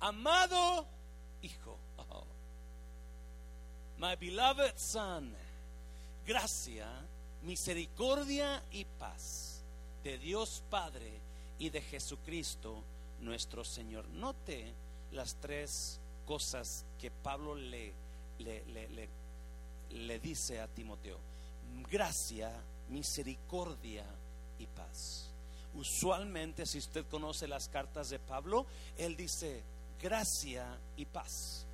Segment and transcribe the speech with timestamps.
[0.00, 0.86] amado
[1.42, 1.78] Hijo.
[1.96, 2.24] Oh.
[3.98, 5.34] My beloved Son.
[6.26, 6.86] Gracia,
[7.42, 9.62] misericordia y paz
[10.04, 11.10] de Dios Padre
[11.58, 12.82] y de Jesucristo
[13.20, 14.06] nuestro Señor.
[14.08, 14.72] Note
[15.12, 17.92] las tres cosas que Pablo le,
[18.38, 19.08] le, le,
[19.90, 21.18] le dice a Timoteo.
[21.90, 22.52] Gracia,
[22.90, 24.04] misericordia
[24.58, 25.30] y paz.
[25.74, 28.66] Usualmente, si usted conoce las cartas de Pablo,
[28.98, 29.62] él dice
[30.00, 30.64] gracia
[30.96, 31.66] y paz.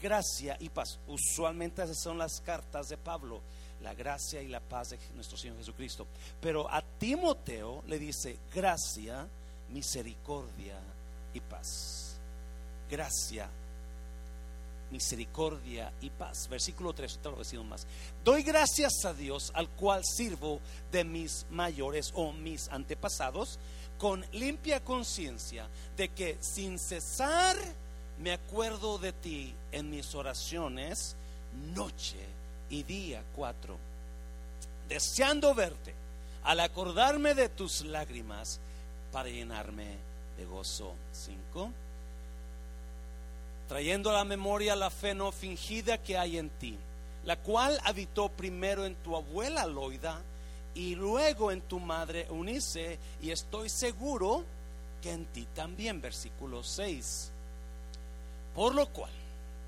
[0.00, 0.98] Gracia y paz.
[1.06, 3.40] Usualmente esas son las cartas de Pablo,
[3.82, 6.06] la gracia y la paz de nuestro Señor Jesucristo.
[6.40, 9.26] Pero a Timoteo le dice gracia,
[9.68, 10.78] misericordia
[11.34, 12.16] y paz.
[12.90, 13.48] Gracia,
[14.90, 16.48] misericordia y paz.
[16.48, 17.86] Versículo 3, te lo más.
[18.24, 23.58] Doy gracias a Dios al cual sirvo de mis mayores o mis antepasados
[24.00, 27.56] con limpia conciencia de que sin cesar
[28.18, 31.14] me acuerdo de ti en mis oraciones
[31.74, 32.18] noche
[32.70, 33.76] y día cuatro,
[34.88, 35.94] deseando verte
[36.44, 38.58] al acordarme de tus lágrimas
[39.12, 39.96] para llenarme
[40.38, 40.94] de gozo.
[41.12, 41.70] Cinco
[43.70, 46.76] trayendo a la memoria la fe no fingida que hay en ti,
[47.24, 50.20] la cual habitó primero en tu abuela Loida
[50.74, 54.44] y luego en tu madre Unice, y estoy seguro
[55.02, 57.30] que en ti también, versículo 6.
[58.54, 59.12] Por lo cual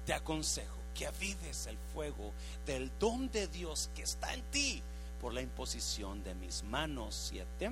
[0.06, 2.32] te aconsejo que avives el fuego
[2.66, 4.82] del don de Dios que está en ti
[5.20, 7.30] por la imposición de mis manos.
[7.30, 7.70] Siete.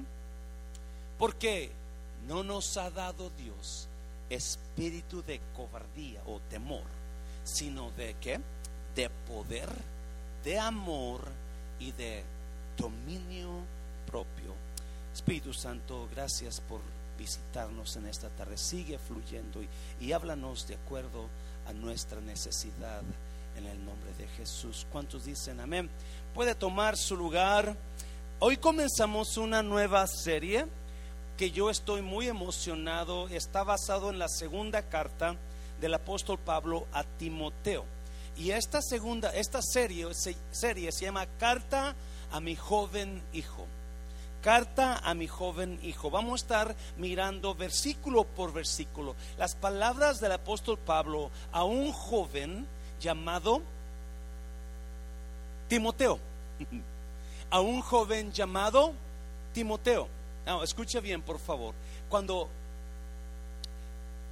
[1.18, 1.70] Porque
[2.26, 3.88] no nos ha dado Dios
[4.30, 6.84] espíritu de cobardía o temor,
[7.44, 8.40] sino de qué?
[8.94, 9.68] De poder,
[10.44, 11.20] de amor
[11.78, 12.22] y de
[12.76, 13.50] dominio
[14.06, 14.54] propio.
[15.12, 16.80] Espíritu Santo, gracias por
[17.18, 18.56] visitarnos en esta tarde.
[18.56, 19.68] Sigue fluyendo y,
[20.00, 21.28] y háblanos de acuerdo
[21.68, 23.02] a nuestra necesidad
[23.56, 24.86] en el nombre de Jesús.
[24.90, 25.90] ¿Cuántos dicen amén?
[26.34, 27.76] Puede tomar su lugar.
[28.38, 30.66] Hoy comenzamos una nueva serie
[31.40, 35.36] que yo estoy muy emocionado está basado en la segunda carta
[35.80, 37.86] del apóstol Pablo a Timoteo.
[38.36, 40.06] Y esta segunda, esta serie,
[40.50, 41.94] serie se llama Carta
[42.30, 43.66] a mi joven hijo.
[44.42, 46.10] Carta a mi joven hijo.
[46.10, 52.66] Vamos a estar mirando versículo por versículo las palabras del apóstol Pablo a un joven
[53.00, 53.62] llamado
[55.68, 56.18] Timoteo.
[57.52, 58.92] A un joven llamado
[59.52, 60.06] Timoteo
[60.62, 61.74] escucha bien, por favor.
[62.08, 62.48] Cuando,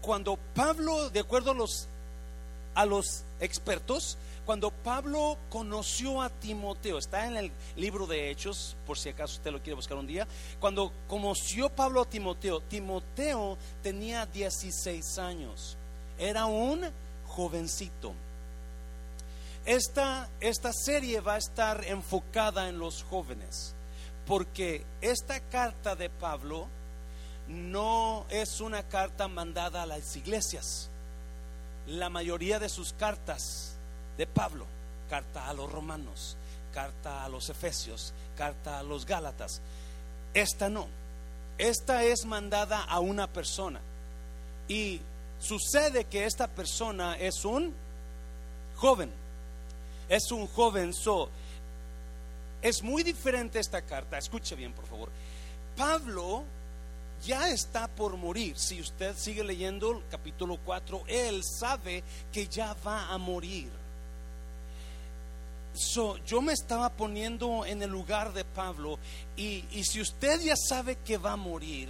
[0.00, 1.86] cuando Pablo, de acuerdo a los,
[2.74, 8.96] a los expertos, cuando Pablo conoció a Timoteo, está en el libro de Hechos, por
[8.96, 10.26] si acaso usted lo quiere buscar un día,
[10.58, 15.76] cuando conoció Pablo a Timoteo, Timoteo tenía 16 años,
[16.18, 16.90] era un
[17.26, 18.14] jovencito.
[19.66, 23.74] Esta, esta serie va a estar enfocada en los jóvenes
[24.26, 26.68] porque esta carta de Pablo
[27.48, 30.88] no es una carta mandada a las iglesias.
[31.86, 33.77] La mayoría de sus cartas
[34.18, 34.66] de Pablo,
[35.08, 36.36] carta a los romanos,
[36.74, 39.62] carta a los efesios, carta a los gálatas,
[40.34, 40.86] esta no.
[41.56, 43.80] Esta es mandada a una persona.
[44.68, 45.00] Y
[45.40, 47.74] sucede que esta persona es un
[48.76, 49.10] joven.
[50.08, 50.94] Es un joven.
[50.94, 51.28] So,
[52.62, 54.18] es muy diferente esta carta.
[54.18, 55.08] Escuche bien, por favor.
[55.76, 56.44] Pablo
[57.24, 58.56] ya está por morir.
[58.56, 63.77] Si usted sigue leyendo el capítulo 4, él sabe que ya va a morir.
[66.26, 68.98] Yo me estaba poniendo en el lugar de Pablo
[69.36, 71.88] y, y si usted ya sabe que va a morir,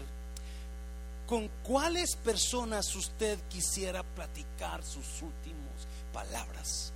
[1.27, 6.93] ¿con cuáles personas usted quisiera platicar sus últimas palabras?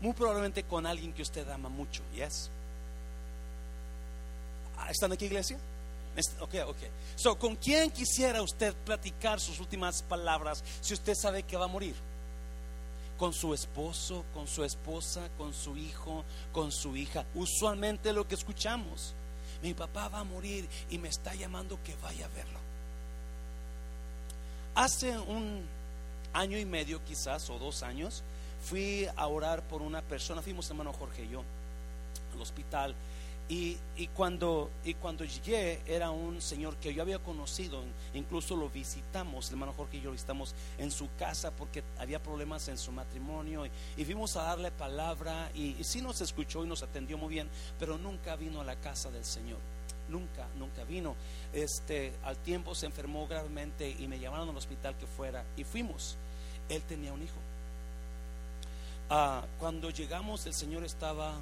[0.00, 2.50] Muy probablemente con alguien que usted ama mucho, ¿yes?
[4.76, 5.58] Ah, ¿Están aquí, iglesia?
[6.40, 6.76] Ok, ok.
[7.16, 11.68] So, ¿con quién quisiera usted platicar sus últimas palabras si usted sabe que va a
[11.68, 11.94] morir?
[13.18, 17.24] Con su esposo, con su esposa, con su hijo, con su hija.
[17.34, 19.14] Usualmente lo que escuchamos.
[19.62, 22.58] Mi papá va a morir y me está llamando que vaya a verlo.
[24.74, 25.62] Hace un
[26.32, 28.22] año y medio quizás o dos años
[28.62, 31.44] fui a orar por una persona, fuimos hermano Jorge y yo
[32.34, 32.94] al hospital.
[33.54, 33.76] Y,
[34.14, 37.82] cuando, y cuando llegué era un señor que yo había conocido,
[38.14, 42.22] incluso lo visitamos, el hermano Jorge y yo lo visitamos en su casa porque había
[42.22, 46.66] problemas en su matrimonio y, y fuimos a darle palabra y, sí nos escuchó y
[46.66, 47.46] nos atendió muy bien,
[47.78, 49.58] pero nunca vino a la casa del Señor,
[50.08, 51.14] nunca, nunca vino.
[51.52, 56.16] Este, al tiempo se enfermó gravemente y me llamaron al hospital que fuera y fuimos.
[56.70, 57.36] Él tenía un hijo.
[59.10, 61.34] Ah, cuando llegamos el Señor estaba,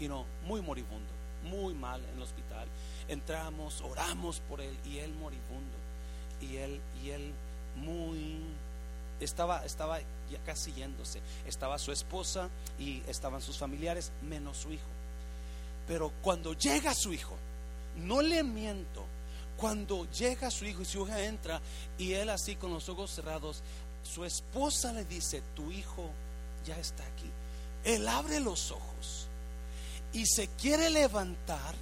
[0.00, 2.68] you muy moribundo, muy mal en el hospital.
[3.08, 5.76] Entramos, oramos por él y él moribundo
[6.40, 7.32] y él y él
[7.76, 8.42] muy
[9.20, 9.98] estaba estaba
[10.30, 11.20] ya casi yéndose.
[11.46, 12.48] Estaba su esposa
[12.78, 14.88] y estaban sus familiares menos su hijo.
[15.86, 17.36] Pero cuando llega su hijo,
[17.96, 19.06] no le miento,
[19.56, 21.60] cuando llega su hijo y su hija entra
[21.96, 23.62] y él así con los ojos cerrados,
[24.02, 26.10] su esposa le dice, "Tu hijo
[26.64, 27.30] ya está aquí.
[27.84, 29.27] Él abre los ojos
[30.12, 31.74] y se quiere levantar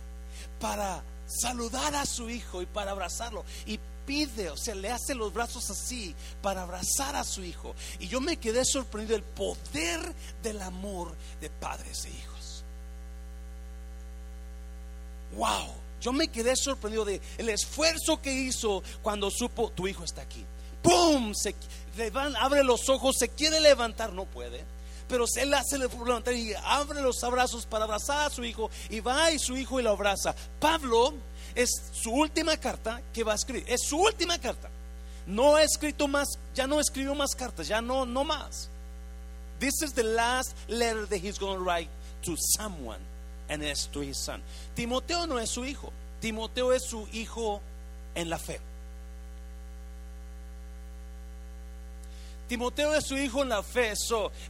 [0.60, 3.44] para saludar a su hijo y para abrazarlo.
[3.66, 7.74] Y pide, o sea, le hace los brazos así para abrazar a su hijo.
[7.98, 12.64] Y yo me quedé sorprendido del poder del amor de padres e hijos.
[15.36, 20.22] Wow, yo me quedé sorprendido de el esfuerzo que hizo cuando supo tu hijo está
[20.22, 20.44] aquí.
[20.82, 21.34] ¡Pum!
[21.34, 21.54] Se
[22.38, 24.64] abre los ojos, se quiere levantar, no puede.
[25.08, 29.30] Pero él hace levantar y abre los abrazos para abrazar a su hijo y va
[29.30, 30.34] y su hijo y lo abraza.
[30.58, 31.14] Pablo
[31.54, 33.64] es su última carta que va a escribir.
[33.68, 34.68] Es su última carta.
[35.26, 38.68] No ha escrito más, ya no escribió más cartas, ya no, no más.
[39.58, 41.88] This is the last letter that he's going to write
[42.22, 43.00] to someone,
[43.48, 44.42] and it's to his son.
[44.74, 47.60] Timoteo no es su hijo, Timoteo es su hijo
[48.14, 48.60] en la fe.
[52.48, 53.92] Timoteo es su hijo en la fe,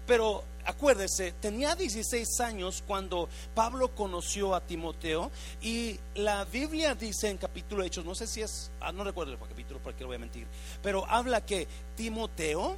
[0.07, 5.31] pero acuérdese, tenía 16 años cuando Pablo conoció a Timoteo
[5.63, 9.39] y la Biblia dice en capítulo Hechos, no sé si es, ah, no recuerdo el
[9.39, 10.47] capítulo porque lo voy a mentir,
[10.83, 11.67] pero habla que
[11.97, 12.77] Timoteo,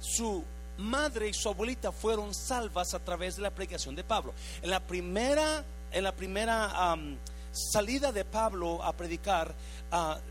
[0.00, 0.44] su
[0.78, 4.32] madre y su abuelita fueron salvas a través de la predicación de Pablo.
[4.62, 6.96] En la primera, en la primera
[7.52, 9.54] salida de Pablo a predicar,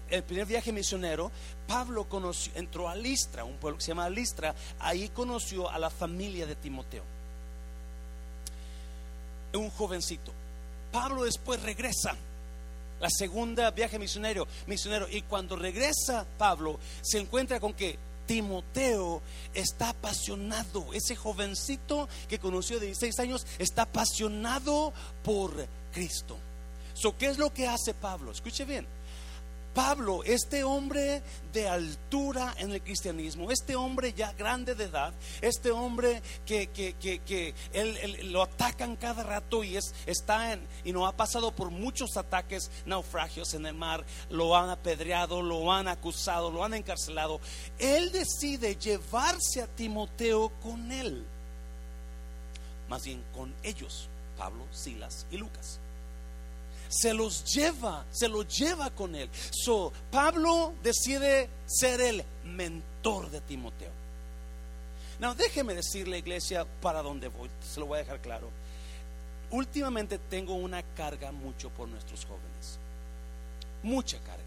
[0.10, 1.32] el primer viaje misionero,
[1.68, 5.90] Pablo conoció, entró a Listra, un pueblo que se llama Listra, ahí conoció a la
[5.90, 7.04] familia de Timoteo.
[9.54, 10.32] Un jovencito.
[10.92, 12.16] Pablo después regresa,
[13.00, 19.22] la segunda viaje misionero, misionero, y cuando regresa Pablo, se encuentra con que Timoteo
[19.54, 24.94] está apasionado, ese jovencito que conoció de 16 años, está apasionado
[25.24, 26.38] por Cristo.
[27.18, 28.32] ¿Qué es lo que hace Pablo?
[28.32, 28.88] Escuche bien
[29.74, 35.72] Pablo, este hombre de altura en el cristianismo, este hombre ya grande de edad, este
[35.72, 41.14] hombre que, que, él, lo atacan cada rato y es, está en, y no ha
[41.14, 46.64] pasado por muchos ataques, naufragios en el mar, lo han apedreado, lo han acusado, lo
[46.64, 47.40] han encarcelado.
[47.80, 51.26] Él decide llevarse a Timoteo con él,
[52.90, 55.80] más bien con ellos, Pablo, Silas y Lucas
[56.94, 59.30] se los lleva, se los lleva con él.
[59.52, 63.92] So, Pablo decide ser el mentor de Timoteo.
[65.20, 68.50] Now, déjeme decirle, iglesia, para dónde voy, se lo voy a dejar claro.
[69.50, 72.80] Últimamente tengo una carga mucho por nuestros jóvenes.
[73.82, 74.44] Mucha carga.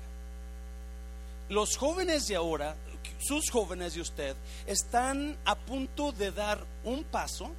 [1.48, 2.76] Los jóvenes de ahora,
[3.18, 7.50] sus jóvenes de usted, están a punto de dar un paso,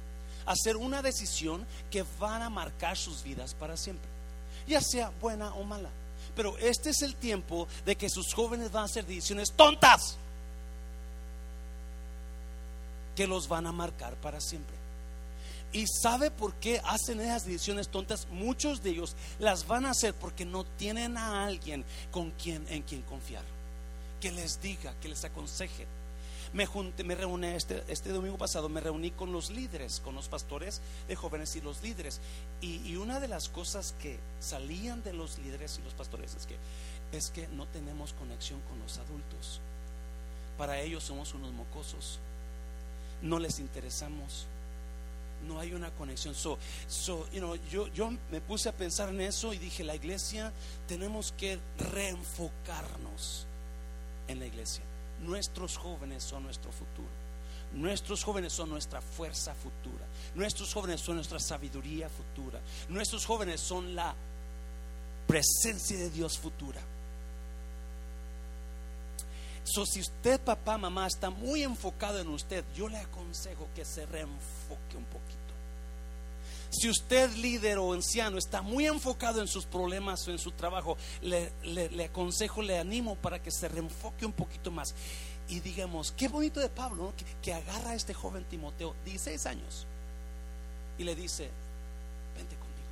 [0.44, 4.17] hacer una decisión que van a marcar sus vidas para siempre
[4.68, 5.90] ya sea buena o mala.
[6.36, 10.16] Pero este es el tiempo de que sus jóvenes van a hacer decisiones tontas
[13.16, 14.76] que los van a marcar para siempre.
[15.72, 18.28] Y sabe por qué hacen esas decisiones tontas.
[18.30, 22.82] Muchos de ellos las van a hacer porque no tienen a alguien con quien en
[22.82, 23.42] quien confiar,
[24.20, 25.86] que les diga, que les aconseje
[26.52, 30.28] me, junté, me reuní este, este, domingo pasado, me reuní con los líderes, con los
[30.28, 32.20] pastores de jóvenes y los líderes.
[32.60, 36.56] Y, una de las cosas que salían de los líderes y los pastores es que,
[37.16, 39.60] es que no tenemos conexión con los adultos.
[40.56, 42.18] Para ellos somos unos mocosos.
[43.22, 44.46] No les interesamos
[45.46, 46.34] no hay una conexión.
[46.34, 49.94] So, so, you know, yo, yo me puse a pensar en eso y dije, la
[49.94, 50.52] iglesia
[50.88, 53.46] tenemos que reenfocarnos
[54.26, 54.82] en la iglesia.
[55.20, 57.08] Nuestros jóvenes son nuestro futuro.
[57.72, 60.06] Nuestros jóvenes son nuestra fuerza futura.
[60.34, 62.60] Nuestros jóvenes son nuestra sabiduría futura.
[62.88, 64.14] Nuestros jóvenes son la
[65.26, 66.80] presencia de Dios futura.
[69.64, 74.06] So, si usted, papá, mamá, está muy enfocado en usted, yo le aconsejo que se
[74.06, 75.47] reenfoque un poquito.
[76.70, 80.98] Si usted, líder o anciano, está muy enfocado en sus problemas o en su trabajo,
[81.22, 84.94] le, aconsejo, le animo para que se reenfoque un poquito más.
[85.48, 89.86] Y digamos, qué bonito de Pablo, que, agarra a este joven Timoteo, 16 años,
[90.98, 91.48] y le dice,
[92.36, 92.88] vente conmigo,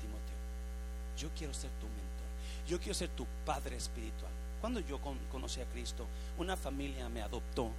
[0.00, 2.68] Timoteo, yo quiero ser tu mentor.
[2.68, 4.32] yo quiero ser tu padre espiritual.
[4.62, 4.98] Cuando yo
[5.30, 6.06] conocí a Cristo,
[6.38, 7.70] una familia me adoptó.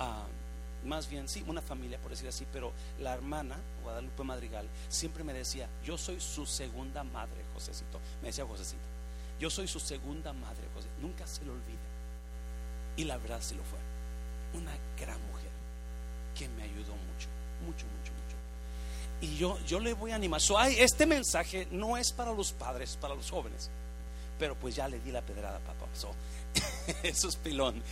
[0.00, 0.24] a
[0.84, 5.32] más bien, sí, una familia, por decir así, pero la hermana, Guadalupe Madrigal, siempre me
[5.32, 8.00] decía, yo soy su segunda madre, Josécito.
[8.20, 8.92] Me decía Josécito,
[9.42, 10.86] yo soy su segunda madre, José.
[11.00, 11.76] Nunca se lo olvide.
[12.96, 13.78] Y la verdad se lo fue.
[14.54, 15.50] Una gran mujer
[16.38, 17.28] que me ayudó mucho,
[17.66, 18.36] mucho, mucho, mucho.
[19.20, 20.40] Y yo, yo le voy a animar.
[20.40, 23.68] So, este mensaje no es para los padres, para los jóvenes.
[24.38, 25.86] Pero pues ya le di la pedrada, papá.
[27.02, 27.82] eso es pilón.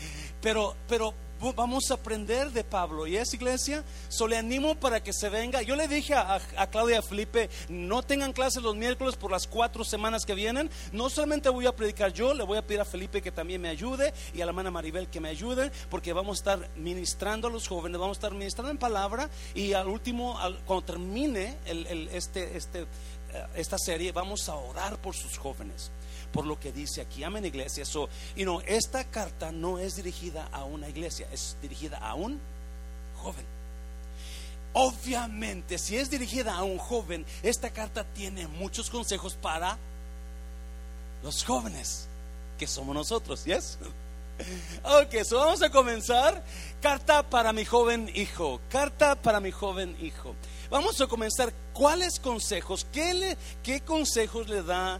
[0.40, 1.14] Pero, pero
[1.56, 3.06] vamos a aprender de Pablo.
[3.06, 5.62] Y es iglesia, so le animo para que se venga.
[5.62, 6.40] Yo le dije a,
[6.70, 10.70] Claudia Felipe, no tengan clases los miércoles por las cuatro semanas que vienen.
[10.92, 13.68] No solamente voy a predicar yo, le voy a pedir a Felipe que también me
[13.68, 17.50] ayude y a la hermana Maribel que me ayude, porque vamos a estar ministrando a
[17.50, 21.56] los jóvenes, vamos a estar ministrando en palabra y al último, cuando termine
[22.12, 22.86] este, este, eh,
[23.54, 25.90] esta serie, vamos a orar por sus jóvenes
[26.32, 27.25] por lo que dice aquí.
[27.25, 27.84] Amén, iglesia.
[27.84, 32.40] So, you know, esta carta no es dirigida a una iglesia, es dirigida a un
[33.16, 33.44] joven.
[34.72, 39.76] Obviamente, si es dirigida a un joven, esta carta tiene muchos consejos para
[41.22, 42.06] los jóvenes,
[42.58, 43.78] que somos nosotros, ¿yes?
[44.82, 46.42] Ok, so vamos a comenzar.
[46.80, 48.58] Carta para mi joven hijo.
[48.70, 50.34] Carta para mi joven hijo.
[50.70, 51.52] Vamos a comenzar.
[51.75, 52.87] ¿Cuáles consejos?
[52.90, 54.99] ¿Qué, le, qué consejos le da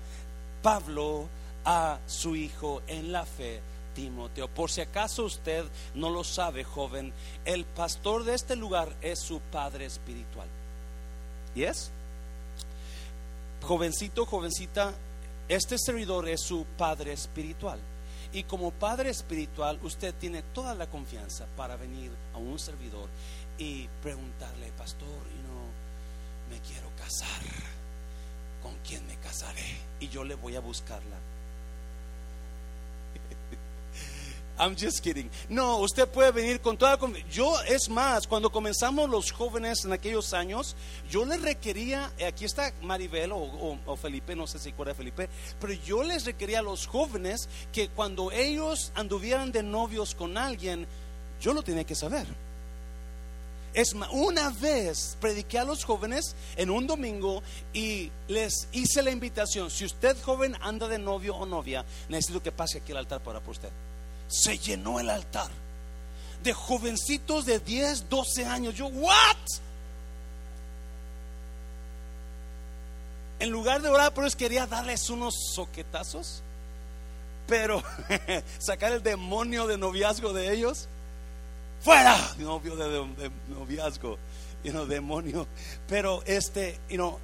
[0.62, 1.28] Pablo
[1.64, 3.60] a su hijo en la fe,
[3.94, 4.48] Timoteo.
[4.48, 5.64] Por si acaso usted
[5.94, 7.12] no lo sabe, joven,
[7.44, 10.48] el pastor de este lugar es su padre espiritual.
[11.54, 11.90] ¿Y es?
[13.62, 14.94] Jovencito, jovencita,
[15.48, 17.80] este servidor es su padre espiritual.
[18.32, 23.08] Y como padre espiritual, usted tiene toda la confianza para venir a un servidor
[23.58, 27.69] y preguntarle, pastor, y no me quiero casar.
[28.62, 29.90] ¿Con quién me casaré?
[30.00, 31.16] y yo le voy a buscarla.
[34.58, 35.30] I'm just kidding.
[35.48, 36.98] No, usted puede venir con toda.
[37.30, 40.74] Yo, es más, cuando comenzamos los jóvenes en aquellos años,
[41.08, 45.28] yo les requería, aquí está Maribel o, Felipe, no sé si recuerda Felipe,
[45.60, 50.86] pero yo les requería a los jóvenes que cuando ellos anduvieran de novios con alguien,
[51.40, 52.26] yo lo tenía que saber.
[53.72, 59.70] Es una vez prediqué a los jóvenes en un domingo y les hice la invitación.
[59.70, 63.40] Si usted joven anda de novio o novia, necesito que pase aquí al altar para
[63.40, 63.70] por usted.
[64.28, 65.50] Se llenó el altar
[66.42, 68.74] de jovencitos de 10, 12 años.
[68.74, 69.36] Yo, ¿what?
[73.38, 76.42] En lugar de orar por ellos, quería darles unos soquetazos,
[77.46, 77.82] pero
[78.58, 80.88] sacar el demonio de noviazgo de ellos
[81.80, 84.18] fuera, novio de, noviazgo,
[84.62, 85.46] you know, demonio.
[85.88, 87.18] Pero este, you know,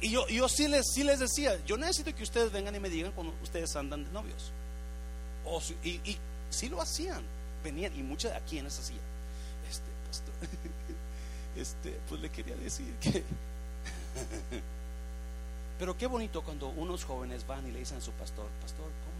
[0.00, 2.90] y yo, yo sí, les, sí les decía, yo necesito que ustedes vengan y me
[2.90, 4.50] digan cuando ustedes andan de novios.
[5.44, 6.18] O, y, y
[6.50, 7.22] sí lo hacían,
[7.62, 8.98] venían, y muchas aquí en esa silla.
[9.70, 10.34] Este, pastor,
[11.56, 13.22] este, pues le quería decir que...
[15.78, 19.11] Pero qué bonito cuando unos jóvenes van y le dicen a su pastor, pastor, ¿cómo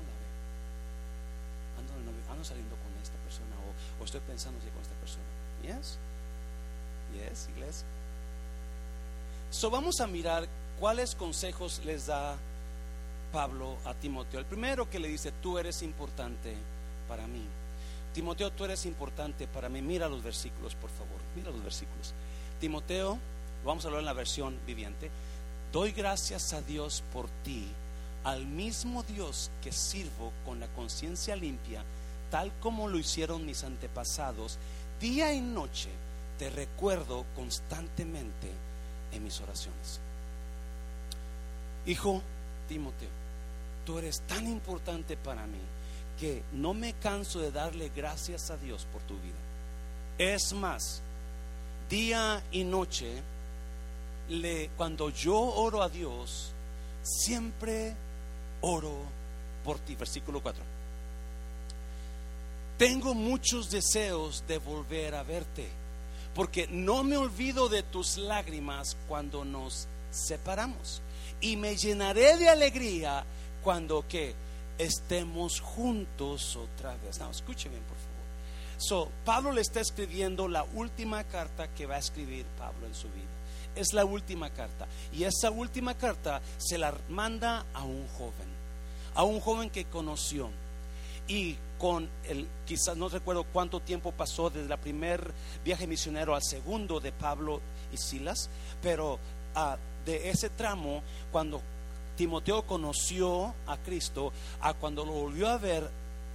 [2.11, 2.33] ve?
[2.33, 3.53] Ando, saliendo con esta persona
[4.05, 5.25] estoy pensando con esta persona.
[5.63, 5.99] Yes,
[7.15, 7.87] yes, iglesia.
[9.51, 10.49] So vamos a mirar
[10.81, 12.37] cuáles consejos les da
[13.33, 14.41] Pablo a Timoteo.
[14.41, 16.55] El primero que le dice, tú eres importante
[17.09, 17.45] para mí.
[18.15, 19.81] Timoteo, tú eres importante para mí.
[19.81, 21.21] Mira los versículos, por favor.
[21.35, 22.13] Mira los versículos.
[22.61, 23.19] Timoteo,
[23.65, 25.11] vamos a hablar en la versión viviente.
[25.73, 27.67] Doy gracias a Dios por ti,
[28.25, 31.83] al mismo Dios que sirvo con la conciencia limpia
[32.33, 34.59] tal como lo hicieron mis antepasados,
[34.99, 35.91] día y noche
[36.39, 38.51] te recuerdo constantemente
[39.13, 40.01] en mis oraciones.
[41.85, 42.23] Hijo
[42.71, 43.11] Timoteo,
[43.85, 45.59] tú eres tan importante para mí
[46.19, 49.37] que no me canso de darle gracias a Dios por tu vida.
[50.17, 51.03] Es más,
[51.91, 53.23] día y noche,
[54.31, 56.53] le, cuando yo oro a Dios,
[57.03, 57.95] siempre
[58.63, 58.95] oro
[59.63, 59.97] por ti.
[59.97, 60.72] Versículo 4.
[62.83, 65.69] Tengo muchos deseos de volver a verte,
[66.35, 71.01] porque no me olvido de tus lágrimas cuando nos separamos.
[71.41, 73.25] Y me llenaré de alegría
[73.63, 74.35] cuando que
[74.79, 77.21] estemos juntos otra vez.
[77.21, 78.79] No, escuche bien, por favor.
[78.79, 83.07] So, Pablo le está escribiendo la última carta que va a escribir Pablo en su
[83.11, 83.31] vida.
[83.77, 84.89] Es la última carta.
[85.13, 88.49] Y esa última carta se la manda a un joven,
[89.15, 90.51] a un joven que conoció
[91.33, 95.33] y con el, quizás no recuerdo cuánto tiempo pasó desde el primer
[95.65, 98.51] viaje misionero al segundo de Pablo y Silas,
[98.83, 99.19] pero
[99.55, 101.63] ah, de ese tramo, cuando
[102.19, 105.89] Timoteo conoció a Cristo, a cuando lo volvió a ver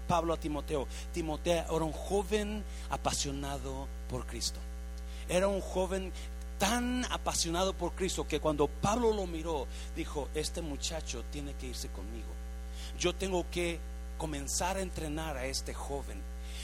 [0.07, 0.87] Pablo a Timoteo.
[1.13, 4.59] Timoteo era un joven apasionado por Cristo.
[5.29, 6.11] Era un joven
[6.57, 11.89] tan apasionado por Cristo que cuando Pablo lo miró, dijo, este muchacho tiene que irse
[11.89, 12.29] conmigo.
[12.97, 13.79] Yo tengo que
[14.17, 16.21] comenzar a entrenar a este joven.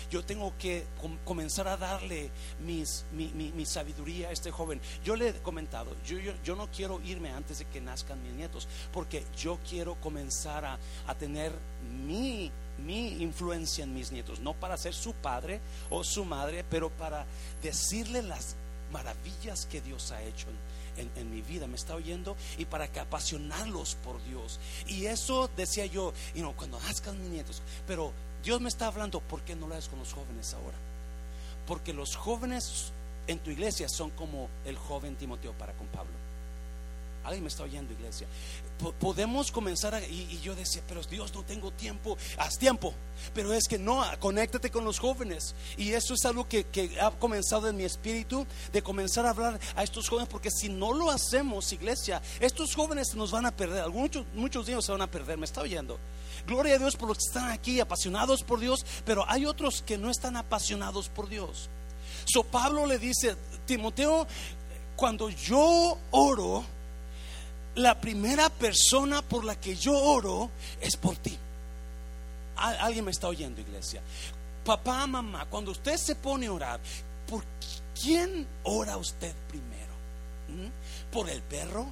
[0.09, 0.85] Yo tengo que
[1.25, 2.29] comenzar a darle
[2.63, 4.79] mis, mi, sabiduría a este joven.
[5.03, 8.67] Yo le he comentado, yo, yo, no quiero irme antes de que nazcan mis nietos,
[8.91, 11.51] porque yo quiero comenzar a, a tener
[12.05, 16.89] mi mi influencia en mis nietos, no para ser su padre o su madre, pero
[16.89, 17.25] para
[17.61, 18.55] decirle las
[18.91, 20.47] maravillas que Dios ha hecho
[20.97, 24.59] en, mi vida, me está oyendo, y para que apasionarlos por Dios.
[24.87, 28.11] Y eso decía yo, y no cuando nazcan mis nietos, pero
[28.43, 30.77] Dios me está hablando, ¿por qué no lo haces con los jóvenes ahora?
[31.65, 32.91] Porque los jóvenes
[33.27, 36.13] en tu iglesia son como el joven Timoteo para con Pablo.
[37.23, 38.27] Alguien me está oyendo, iglesia.
[38.99, 42.17] Podemos comenzar a, y, yo decía, pero Dios, no tengo tiempo.
[42.37, 42.93] Haz tiempo.
[43.33, 45.55] Pero es que no, conéctate con los jóvenes.
[45.77, 46.65] Y eso es algo que,
[47.01, 50.93] ha comenzado en mi espíritu, de comenzar a hablar a estos jóvenes, porque si no
[50.93, 53.89] lo hacemos, iglesia, estos jóvenes nos van a perder.
[53.89, 55.37] Muchos, muchos ellos se van a perder.
[55.37, 55.99] Me está oyendo.
[56.45, 59.97] Gloria a Dios por los que están aquí apasionados por Dios, pero hay otros que
[59.97, 61.69] no están apasionados por Dios.
[62.25, 64.27] So Pablo le dice, Timoteo,
[64.95, 66.63] cuando yo oro,
[67.75, 70.49] la primera persona por la que yo oro
[70.79, 71.37] es por ti.
[72.55, 74.01] Alguien me está oyendo, iglesia.
[74.63, 76.79] Papá, mamá, cuando usted se pone a orar,
[77.27, 77.43] ¿por
[77.99, 79.93] quién ora usted primero?
[80.49, 81.11] ¿Mm?
[81.11, 81.87] ¿Por el perro?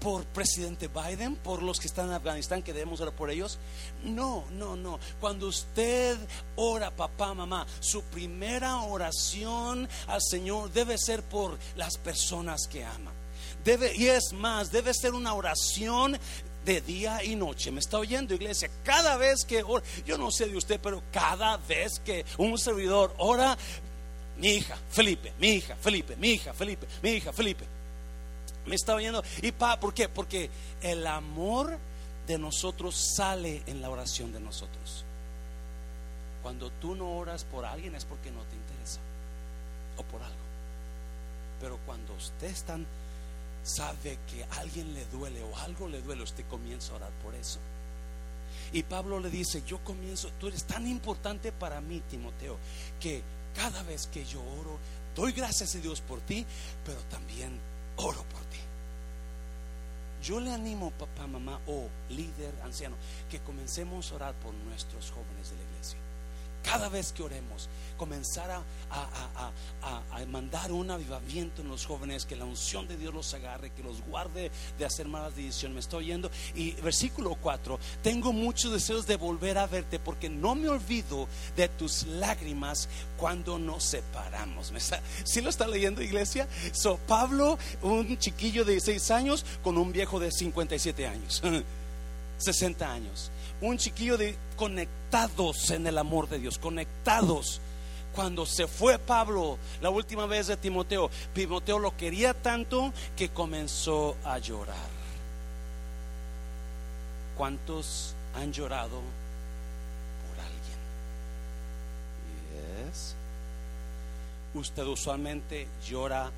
[0.00, 1.36] ¿Por presidente Biden?
[1.36, 3.58] ¿Por los que están en Afganistán que debemos orar por ellos?
[4.02, 4.98] No, no, no.
[5.20, 6.18] Cuando usted
[6.56, 13.12] ora, papá, mamá, su primera oración al Señor debe ser por las personas que ama
[13.66, 16.18] Y es más, debe ser una oración
[16.64, 17.70] de día y noche.
[17.70, 18.70] ¿Me está oyendo, iglesia?
[18.84, 23.14] Cada vez que ora, yo no sé de usted, pero cada vez que un servidor
[23.18, 23.56] ora,
[24.38, 27.64] mi hija, Felipe, mi hija, Felipe, mi hija, Felipe, mi hija, Felipe.
[28.66, 29.22] ¿Me está oyendo?
[29.42, 30.08] ¿Y pa, por qué?
[30.08, 30.50] Porque
[30.82, 31.78] el amor
[32.26, 35.04] de nosotros sale en la oración de nosotros.
[36.42, 39.00] Cuando tú no oras por alguien es porque no te interesa
[39.96, 40.36] o por algo.
[41.60, 42.78] Pero cuando usted está
[43.64, 47.34] sabe que a alguien le duele o algo le duele, usted comienza a orar por
[47.34, 47.58] eso.
[48.72, 52.58] Y Pablo le dice, yo comienzo, tú eres tan importante para mí, Timoteo,
[53.00, 53.22] que
[53.54, 54.78] cada vez que yo oro,
[55.16, 56.44] doy gracias a Dios por ti,
[56.84, 57.58] pero también
[57.96, 58.58] oro por ti.
[60.22, 62.96] Yo le animo, papá, mamá o líder, anciano,
[63.30, 65.98] que comencemos a orar por nuestros jóvenes de la iglesia.
[66.64, 68.62] Cada vez que oremos, comenzar a,
[70.28, 74.00] mandar un avivamiento en los jóvenes, que la unción de Dios los agarre, que los
[74.02, 75.74] guarde de hacer malas decisiones.
[75.74, 76.30] Me estoy oyendo.
[76.54, 81.68] Y versículo 4, tengo muchos deseos de volver a verte porque no me olvido de
[81.68, 84.72] tus lágrimas cuando nos separamos.
[84.72, 86.48] ¿Me ¿Sí lo está leyendo iglesia?
[86.72, 91.42] So, Pablo, un chiquillo de 16 años con un viejo de 57 años.
[92.38, 93.30] 60 años.
[93.64, 97.62] Un chiquillo de conectados en el amor de Dios, conectados
[98.14, 104.16] cuando se fue Pablo la última vez de Timoteo, Timoteo lo quería tanto que comenzó
[104.22, 104.76] a llorar.
[107.38, 109.00] ¿Cuántos han llorado
[110.28, 110.78] por alguien?
[112.92, 113.16] Yes.
[114.52, 116.30] ¿Usted usualmente llora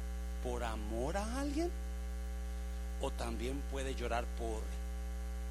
[0.44, 1.72] por amor a alguien?
[3.02, 4.62] ¿O también puede llorar por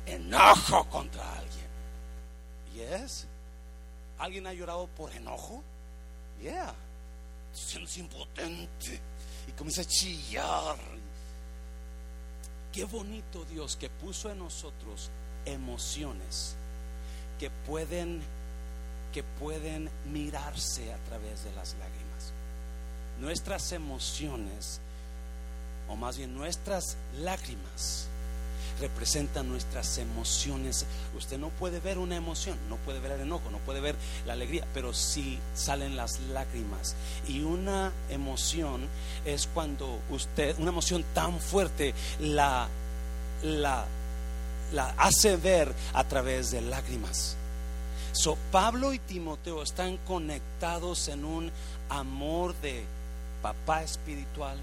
[0.06, 1.65] enojo contra alguien?
[4.18, 5.64] ¿Alguien ha llorado por enojo?
[6.42, 6.74] Yeah.
[7.54, 9.00] Siendo impotente.
[9.48, 10.78] Y comienza a chillar.
[12.72, 15.10] Qué bonito Dios que puso en nosotros
[15.46, 16.56] emociones
[17.40, 18.22] que pueden
[19.14, 22.34] que pueden mirarse a través de las lágrimas.
[23.20, 24.82] Nuestras emociones
[25.88, 28.10] o más bien nuestras lágrimas
[28.80, 30.86] representan nuestras emociones.
[31.18, 34.34] Usted no puede ver una emoción, no puede ver el enojo, no puede ver la
[34.34, 36.96] alegría, pero sí salen las lágrimas.
[37.28, 38.88] Y una emoción
[39.26, 42.68] es cuando usted, una emoción tan fuerte, la,
[43.44, 43.86] la,
[44.74, 47.38] la hace ver a través de lágrimas.
[48.12, 51.52] So, Pablo y Timoteo están conectados en un
[51.90, 52.86] amor de
[53.42, 54.58] papá espiritual,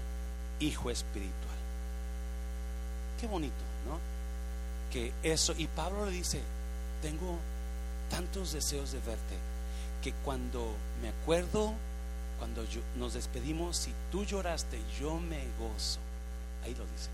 [0.59, 1.33] hijo espiritual.
[3.19, 3.62] Qué bonito
[4.91, 6.39] que eso, y Pablo le dice,
[7.01, 7.37] tengo
[8.09, 9.35] tantos deseos de verte,
[10.03, 11.73] que cuando me acuerdo,
[12.37, 12.63] cuando
[12.97, 15.99] nos despedimos, si tú lloraste, yo me gozo.
[16.63, 17.09] Ahí lo dice.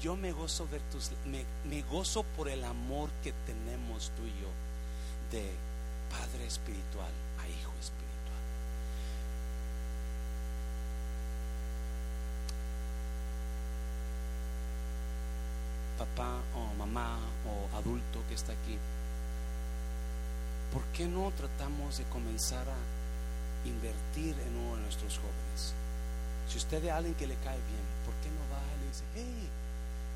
[0.00, 4.40] yo me gozo ver tus, me, me gozo por el amor que tenemos tú y
[4.40, 5.50] yo de
[6.10, 7.12] Padre espiritual.
[16.14, 18.78] Papá o mamá o adulto que está aquí,
[20.72, 25.74] ¿por qué no tratamos de comenzar a invertir en uno de nuestros jóvenes?
[26.48, 28.88] Si usted ve a alguien que le cae bien, ¿por qué no va y le
[28.88, 29.48] dice, hey,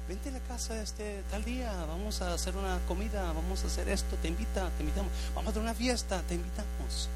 [0.09, 3.89] vente a la casa este tal día, vamos a hacer una comida, vamos a hacer
[3.89, 7.09] esto, te invita, te invitamos, vamos a hacer una fiesta, te invitamos.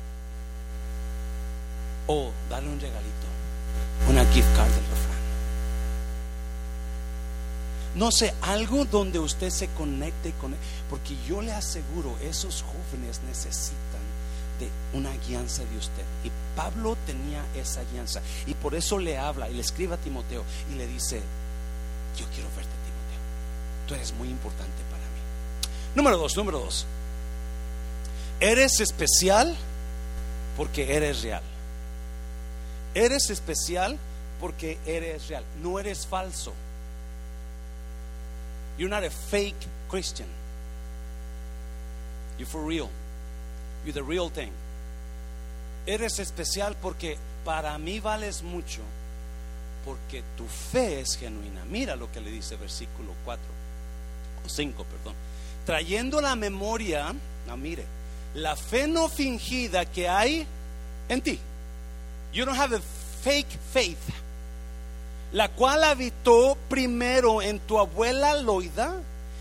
[2.08, 3.28] O darle un regalito,
[4.10, 5.21] una gift card del refrán.
[7.94, 10.54] No sé, algo donde usted se conecte con
[10.88, 14.00] porque yo le aseguro, esos jóvenes necesitan
[14.58, 16.04] de una guianza de usted.
[16.24, 18.22] Y Pablo tenía esa guianza.
[18.46, 21.20] Y por eso le habla y le escribe a Timoteo y le dice,
[22.16, 23.86] yo quiero verte Timoteo.
[23.86, 25.20] Tú eres muy importante para mí.
[25.94, 26.86] Número dos, número dos.
[28.40, 29.54] Eres especial
[30.56, 31.42] porque eres real.
[32.94, 33.98] Eres especial
[34.40, 35.44] porque eres real.
[35.62, 36.52] No eres falso.
[38.78, 39.56] You're not a fake
[39.88, 40.28] Christian.
[42.38, 42.90] You're for real.
[43.84, 44.52] You're the real thing.
[45.86, 48.80] Eres especial porque para mí vales mucho,
[49.84, 51.64] porque tu fe es genuina.
[51.70, 53.42] Mira lo que le dice versículo 4
[54.44, 55.14] o 5, perdón.
[55.66, 57.12] Trayendo la memoria,
[57.46, 57.84] no mire,
[58.34, 60.46] la fe no fingida que hay
[61.08, 61.38] en ti.
[62.32, 62.80] You don't have a
[63.22, 63.98] fake faith.
[65.32, 69.00] La cual habitó primero en tu abuela Loida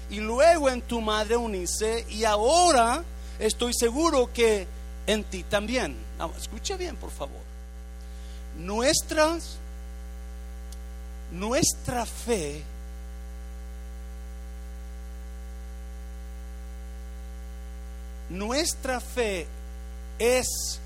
[0.10, 3.04] y luego en tu madre Unice y ahora
[3.40, 4.68] estoy seguro que
[5.08, 5.96] en ti también.
[6.38, 7.42] escucha bien, por favor.
[8.58, 9.58] Nuestras,
[11.32, 12.64] nuestra fe
[18.32, 19.46] nuestra fe
[20.18, 20.80] es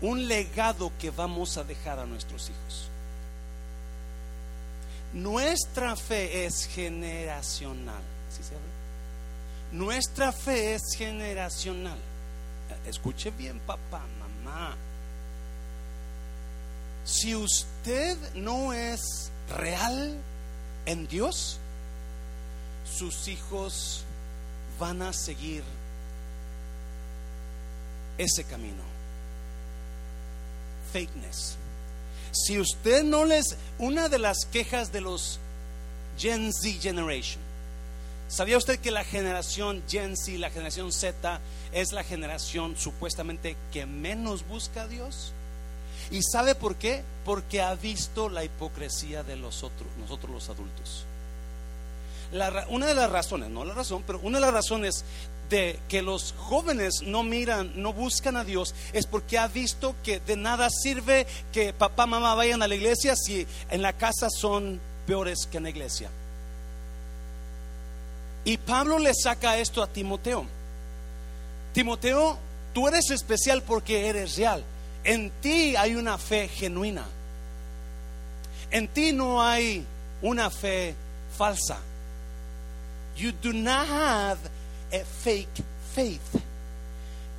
[0.00, 2.90] un legado que vamos a dejar a nuestros hijos.
[5.12, 8.02] Nuestra fe es generacional.
[8.30, 8.54] ¿Sí se
[9.72, 11.98] nuestra fe es generacional.
[12.86, 14.76] Escuche bien, papá, mamá.
[17.04, 20.16] Si usted no es real
[20.86, 21.58] en Dios,
[22.84, 24.04] sus hijos
[24.78, 25.64] van a seguir
[28.18, 28.82] ese camino.
[30.92, 31.56] Fakeness.
[32.32, 35.38] Si usted no les, una de las quejas de los
[36.18, 37.46] Gen Z Generation,
[38.28, 41.40] ¿Sabía usted que la generación Gen Z, la generación Z,
[41.72, 45.32] es la generación supuestamente que menos busca a Dios?
[46.10, 47.04] ¿Y sabe por qué?
[47.24, 51.04] Porque ha visto la hipocresía de los otros, nosotros los adultos.
[52.68, 55.04] una de las razones, no la razón, pero una de las razones
[55.48, 60.20] de que los jóvenes no miran, no buscan a Dios, es porque ha visto que
[60.20, 64.80] de nada sirve que papá, mamá vayan a la iglesia si en la casa son
[65.06, 66.10] peores que en la iglesia.
[68.44, 70.46] Y Pablo le saca esto a Timoteo.
[71.72, 72.38] Timoteo,
[72.72, 74.62] tú eres especial porque eres real.
[75.02, 77.04] En ti hay una fe genuina.
[78.70, 79.84] En ti no hay
[80.22, 80.94] una fe
[81.36, 81.78] falsa.
[83.16, 84.38] You do not have
[84.92, 86.42] a fake faith.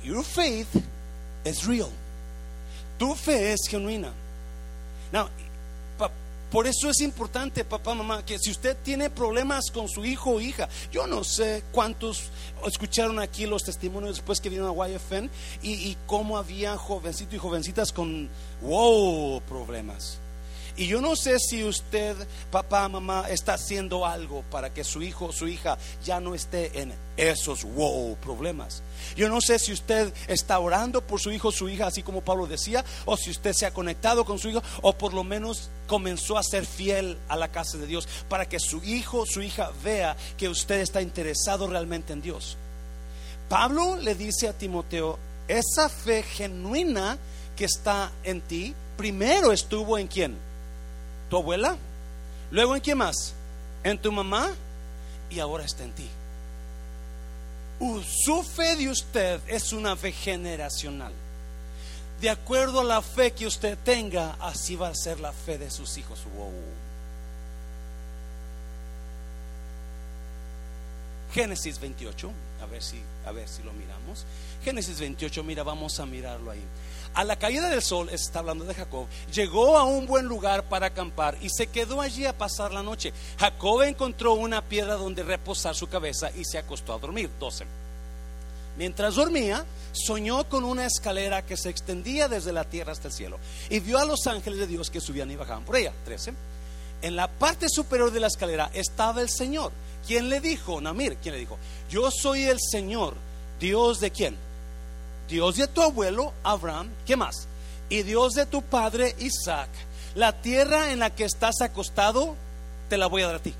[0.02, 0.84] Your faith
[1.44, 1.90] is real.
[2.98, 4.12] Tu fe es genuina.
[5.12, 5.28] Now,
[6.50, 10.40] por eso es importante, papá, mamá, que si usted tiene problemas con su hijo o
[10.40, 12.30] hija, yo no sé cuántos
[12.66, 15.28] escucharon aquí los testimonios después que vino a YFN
[15.62, 18.30] y, y cómo había jovencitos y jovencitas con,
[18.62, 20.18] wow, problemas.
[20.78, 22.14] Y yo no sé si usted,
[22.52, 26.80] papá, mamá, está haciendo algo para que su hijo o su hija ya no esté
[26.80, 28.84] en esos wow problemas.
[29.16, 32.20] Yo no sé si usted está orando por su hijo o su hija, así como
[32.20, 35.68] Pablo decía, o si usted se ha conectado con su hijo, o por lo menos
[35.88, 39.42] comenzó a ser fiel a la casa de Dios, para que su hijo o su
[39.42, 42.56] hija vea que usted está interesado realmente en Dios.
[43.48, 47.18] Pablo le dice a Timoteo, esa fe genuina
[47.56, 50.47] que está en ti, primero estuvo en quién?
[51.28, 51.76] Tu abuela,
[52.50, 53.34] luego en quién más,
[53.84, 54.50] en tu mamá
[55.30, 56.08] y ahora está en ti.
[58.24, 61.12] Su fe de usted es una fe generacional.
[62.20, 65.70] De acuerdo a la fe que usted tenga, así va a ser la fe de
[65.70, 66.18] sus hijos.
[71.32, 72.30] Génesis 28,
[72.62, 74.24] a ver si a ver si lo miramos.
[74.64, 76.62] Génesis 28, mira, vamos a mirarlo ahí.
[77.18, 80.86] A la caída del sol, está hablando de Jacob, llegó a un buen lugar para
[80.86, 83.12] acampar y se quedó allí a pasar la noche.
[83.40, 87.28] Jacob encontró una piedra donde reposar su cabeza y se acostó a dormir.
[87.40, 87.64] 12.
[88.76, 93.40] Mientras dormía, soñó con una escalera que se extendía desde la tierra hasta el cielo
[93.68, 95.92] y vio a los ángeles de Dios que subían y bajaban por ella.
[96.04, 96.34] 13.
[97.02, 99.72] En la parte superior de la escalera estaba el Señor.
[100.06, 100.80] ¿Quién le dijo?
[100.80, 101.58] Namir, ¿quién le dijo?
[101.90, 103.14] Yo soy el Señor,
[103.58, 104.47] Dios de quién?
[105.28, 107.46] Dios de tu abuelo Abraham, ¿qué más?
[107.88, 109.68] Y Dios de tu padre Isaac.
[110.14, 112.34] La tierra en la que estás acostado,
[112.88, 113.54] te la voy a dar a ti.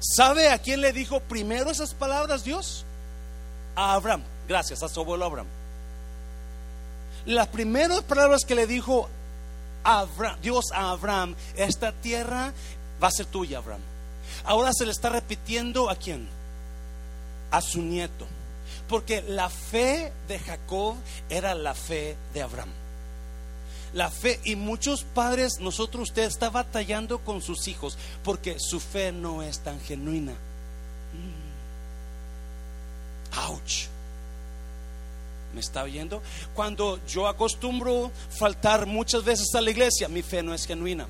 [0.00, 2.84] ¿Sabe a quién le dijo primero esas palabras Dios?
[3.74, 5.48] A Abraham, gracias a su abuelo Abraham.
[7.26, 9.08] Las primeras palabras que le dijo
[10.42, 12.52] Dios a Abraham, esta tierra
[13.02, 13.80] va a ser tuya, Abraham.
[14.44, 16.28] Ahora se le está repitiendo a quién?
[17.50, 18.26] A su nieto.
[18.88, 20.96] Porque la fe de Jacob
[21.28, 22.70] era la fe de Abraham.
[23.92, 29.12] La fe, y muchos padres, nosotros, usted está batallando con sus hijos porque su fe
[29.12, 30.34] no es tan genuina.
[33.46, 33.86] Ouch.
[35.54, 36.22] ¿Me está oyendo?
[36.54, 41.06] Cuando yo acostumbro faltar muchas veces a la iglesia, mi fe no es genuina.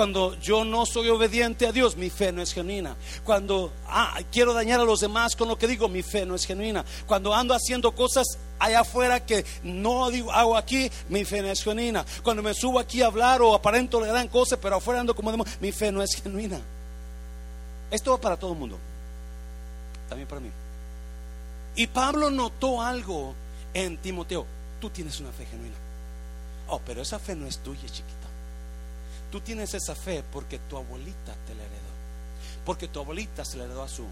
[0.00, 2.96] Cuando yo no soy obediente a Dios, mi fe no es genuina.
[3.22, 6.46] Cuando ah, quiero dañar a los demás con lo que digo, mi fe no es
[6.46, 6.86] genuina.
[7.06, 8.26] Cuando ando haciendo cosas
[8.58, 12.06] allá afuera que no hago aquí, mi fe no es genuina.
[12.22, 15.32] Cuando me subo aquí a hablar o aparento la gran cosa, pero afuera ando como
[15.32, 16.58] demás, mi fe no es genuina.
[17.90, 18.78] Esto va para todo el mundo.
[20.08, 20.50] También para mí.
[21.76, 23.34] Y Pablo notó algo
[23.74, 24.46] en Timoteo.
[24.80, 25.76] Tú tienes una fe genuina.
[26.68, 28.19] Oh, pero esa fe no es tuya, chiquita.
[29.30, 31.90] Tú tienes esa fe porque tu abuelita te la heredó.
[32.64, 34.04] Porque tu abuelita se la heredó a su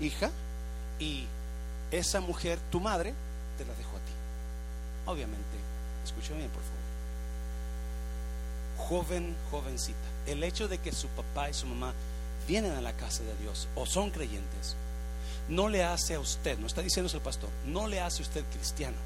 [0.00, 0.30] hija
[0.98, 1.26] y
[1.90, 3.14] esa mujer, tu madre,
[3.56, 4.12] te la dejó a ti.
[5.06, 5.56] Obviamente,
[6.04, 6.78] escúchame bien, por favor.
[8.88, 11.92] Joven, jovencita, el hecho de que su papá y su mamá
[12.46, 14.76] vienen a la casa de Dios o son creyentes,
[15.48, 18.44] no le hace a usted, no está diciendo el pastor, no le hace a usted
[18.52, 18.96] cristiano.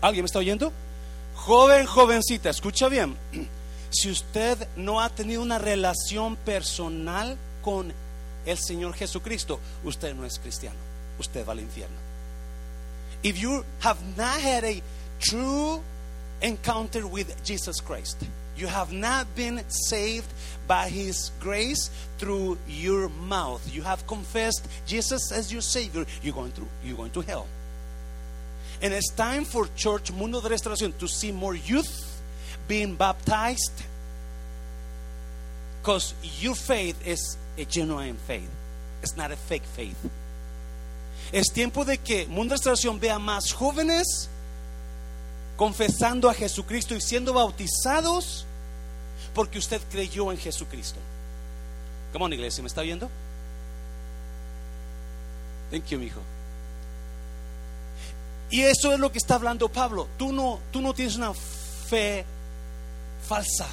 [0.00, 0.72] ¿Alguien me está oyendo?
[1.34, 3.16] Joven, jovencita, escucha bien.
[3.90, 7.92] Si usted no ha tenido una relación personal con
[8.46, 10.76] el Señor Jesucristo, usted no es cristiano.
[11.18, 11.96] Usted va al infierno.
[13.22, 14.82] If you have not had a
[15.20, 15.80] true
[16.42, 18.18] encounter with Jesus Christ,
[18.56, 20.28] you have not been saved
[20.66, 23.62] by His grace through your mouth.
[23.72, 26.04] You have confessed Jesus as your Savior.
[26.22, 27.46] You're going to you're going to hell.
[28.84, 32.22] And it's time for Church Mundo de Restauración to see more youth
[32.68, 33.72] being baptized
[35.80, 38.50] because your faith is a genuine faith.
[39.02, 39.96] It's not a fake faith.
[41.32, 44.28] Es tiempo de que Mundo de Restauración vea más jóvenes
[45.56, 48.44] confesando a Jesucristo y siendo bautizados
[49.32, 51.00] porque usted creyó en Jesucristo.
[52.12, 53.08] Come on, iglesia, ¿me está viendo?
[55.70, 56.20] Thank you, hijo.
[58.54, 60.06] Y eso es lo que está hablando Pablo.
[60.16, 62.24] Tú no, tú no tienes una fe
[63.26, 63.66] falsa.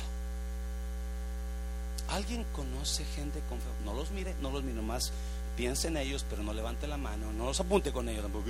[2.10, 3.66] ¿Alguien conoce gente con fe?
[3.86, 5.12] No los mire, no los mire más.
[5.56, 8.46] Piense en ellos, pero no levante la mano, no los apunte con ellos tampoco.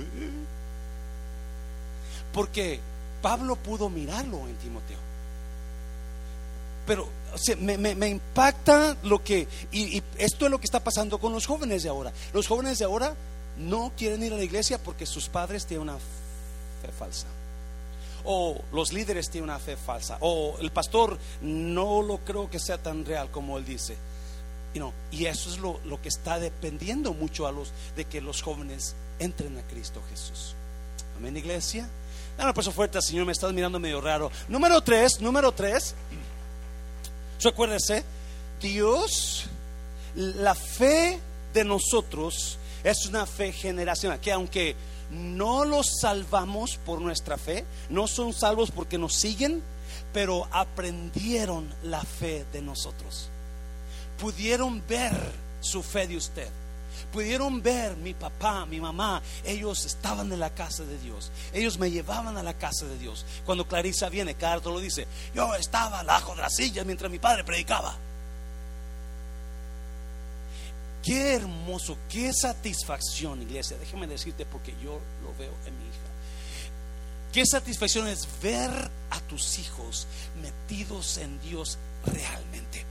[2.32, 2.80] Porque
[3.20, 4.98] Pablo pudo mirarlo en Timoteo.
[6.86, 7.10] Pero
[7.58, 11.82] me, impacta lo que, y, y esto es lo que está pasando con los jóvenes
[11.82, 12.10] de ahora.
[12.32, 13.14] Los jóvenes de ahora
[13.58, 15.98] no quieren ir a la iglesia porque sus padres tienen una
[16.82, 17.26] fe falsa.
[18.24, 20.18] O los líderes tienen una fe falsa.
[20.20, 23.96] O el pastor no lo creo que sea tan real como él dice.
[25.10, 29.56] y eso es lo, que está dependiendo mucho a los de que los jóvenes entren
[29.58, 30.54] a Cristo Jesús.
[31.16, 31.88] Amén, iglesia.
[32.36, 34.30] Dame un paso fuerte, Señor, me estás mirando medio raro.
[34.48, 35.94] Número tres, número tres.
[37.42, 38.04] Recuérdese,
[38.60, 39.46] Dios,
[40.14, 41.20] la fe
[41.52, 44.76] de nosotros es una fe generacional, que aunque
[45.12, 49.62] no los salvamos por nuestra fe, no son salvos porque nos siguen,
[50.12, 53.28] pero aprendieron la fe de nosotros.
[54.18, 55.12] Pudieron ver
[55.60, 56.48] su fe de usted.
[57.12, 61.30] Pudieron ver mi papá, mi mamá, ellos estaban en la casa de Dios.
[61.52, 63.26] Ellos me llevaban a la casa de Dios.
[63.44, 67.44] Cuando Clarisa viene, Carlos lo dice, yo estaba abajo de la silla mientras mi padre
[67.44, 67.94] predicaba.
[71.02, 73.76] Qué hermoso, qué satisfacción, iglesia.
[73.76, 76.12] Déjeme decirte porque yo lo veo en mi hija.
[77.32, 78.70] Qué satisfacción es ver
[79.10, 80.06] a tus hijos
[80.40, 82.84] metidos en Dios realmente.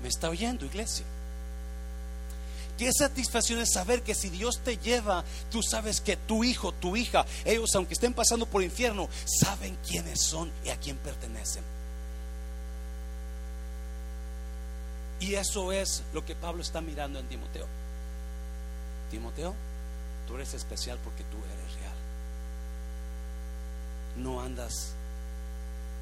[0.00, 1.04] ¿Me está oyendo, iglesia?
[2.78, 6.96] Qué satisfacción es saber que si Dios te lleva, tú sabes que tu hijo, tu
[6.96, 11.75] hija, ellos aunque estén pasando por infierno, saben quiénes son y a quién pertenecen.
[15.20, 17.66] Y eso es lo que Pablo está mirando en Timoteo.
[19.10, 19.54] Timoteo,
[20.26, 21.94] tú eres especial porque tú eres real.
[24.16, 24.92] No andas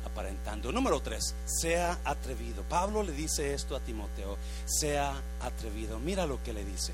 [0.05, 0.73] aparentando.
[0.73, 2.63] Número tres, sea atrevido.
[2.65, 5.99] Pablo le dice esto a Timoteo, sea atrevido.
[5.99, 6.93] Mira lo que le dice.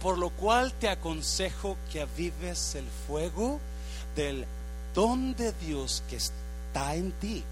[0.00, 3.58] Por lo cual te aconsejo que avives el fuego
[4.14, 4.46] del
[4.94, 7.42] don de Dios que está en ti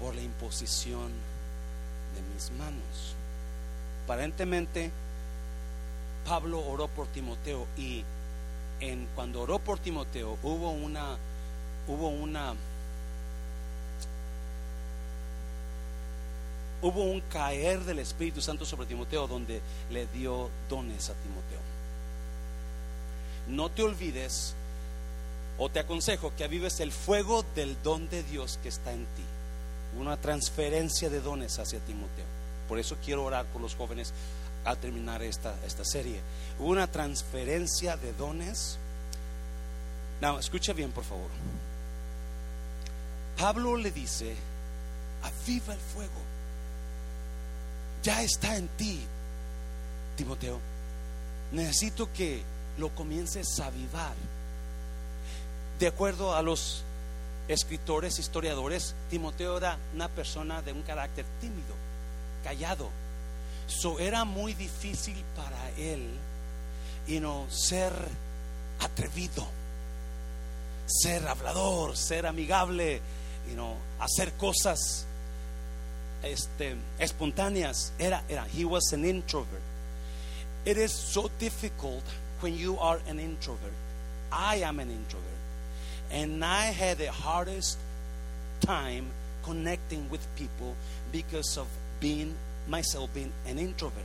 [0.00, 1.10] por la imposición
[2.34, 3.14] mis manos.
[4.04, 4.90] Aparentemente,
[6.24, 8.04] Pablo oró por Timoteo y
[8.80, 11.16] en, cuando oró por Timoteo hubo una
[11.86, 12.54] hubo una
[16.82, 21.60] hubo un caer del Espíritu Santo sobre Timoteo donde le dio dones a Timoteo.
[23.48, 24.54] No te olvides
[25.58, 29.22] o te aconsejo que avives el fuego del don de Dios que está en ti.
[29.98, 32.24] Una transferencia de dones hacia Timoteo.
[32.68, 34.12] Por eso quiero orar por los jóvenes
[34.64, 36.20] a terminar esta, esta serie.
[36.58, 38.78] Una transferencia de dones.
[40.20, 41.28] No, escucha bien, por favor.
[43.36, 44.34] Pablo le dice,
[45.22, 46.10] aviva el fuego.
[48.02, 49.00] Ya está en ti,
[50.16, 50.58] Timoteo.
[51.52, 52.42] Necesito que
[52.78, 54.14] lo comiences a avivar.
[55.78, 56.84] De acuerdo a los
[57.48, 61.74] escritores, historiadores, Timoteo era una persona de un carácter tímido,
[62.44, 62.88] callado.
[63.66, 66.08] So era muy difícil para él
[67.06, 67.92] y no ser
[68.80, 69.46] atrevido,
[70.86, 73.00] ser hablador, ser amigable,
[73.48, 75.06] you know, hacer cosas
[76.22, 77.92] este, espontáneas.
[77.98, 79.62] Era, era, he was an introvert.
[80.64, 82.04] It is so difficult
[82.40, 83.72] when you are an introvert.
[84.30, 85.31] I am an introvert.
[86.12, 87.78] And I had the hardest
[88.60, 89.06] time
[89.42, 90.76] connecting with people
[91.10, 91.66] because of
[92.00, 92.34] being
[92.68, 94.04] myself being an introvert.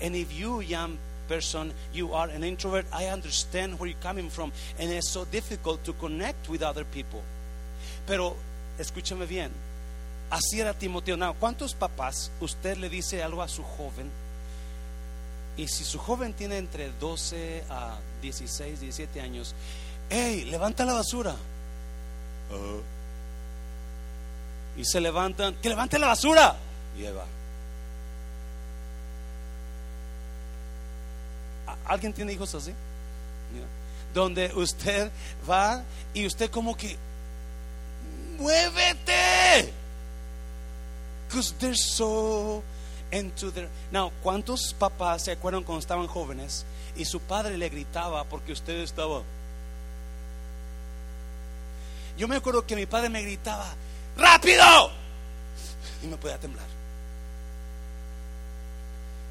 [0.00, 4.52] And if you, young person, you are an introvert, I understand where you're coming from.
[4.78, 7.22] And it's so difficult to connect with other people.
[8.06, 8.36] Pero
[8.78, 9.50] escúchame bien,
[10.30, 11.16] así era Timoteo.
[11.16, 14.10] Now, ¿cuántos papás usted le dice algo a su joven?
[15.56, 19.54] Y si su joven tiene entre 12 a 16, 17 años,
[20.12, 21.34] hey, levanta la basura.
[22.50, 22.80] Uh,
[24.78, 26.56] y se levantan, que levante la basura.
[26.98, 27.24] Y ahí va.
[31.86, 32.72] ¿Alguien tiene hijos así?
[34.14, 35.10] Donde usted
[35.48, 36.96] va y usted como que
[38.38, 39.72] muévete.
[41.26, 42.62] Because they're so
[43.10, 43.68] into their.
[43.90, 48.80] Now, ¿cuántos papás se acuerdan cuando estaban jóvenes y su padre le gritaba porque usted
[48.80, 49.22] estaba?
[52.22, 53.66] Yo me acuerdo que mi padre me gritaba,
[54.16, 54.92] ¡rápido!
[56.04, 56.64] Y me podía temblar.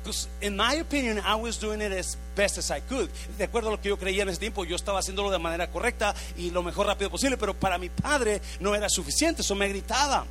[0.04, 3.10] Because in my opinion, I was doing it as best as I could.
[3.38, 5.71] De acuerdo a lo que yo creía en ese tiempo, yo estaba haciéndolo de manera
[5.71, 9.69] correcta y lo mejor rápido posible, pero para mi padre no era suficiente, eso me
[9.69, 10.25] gritaba.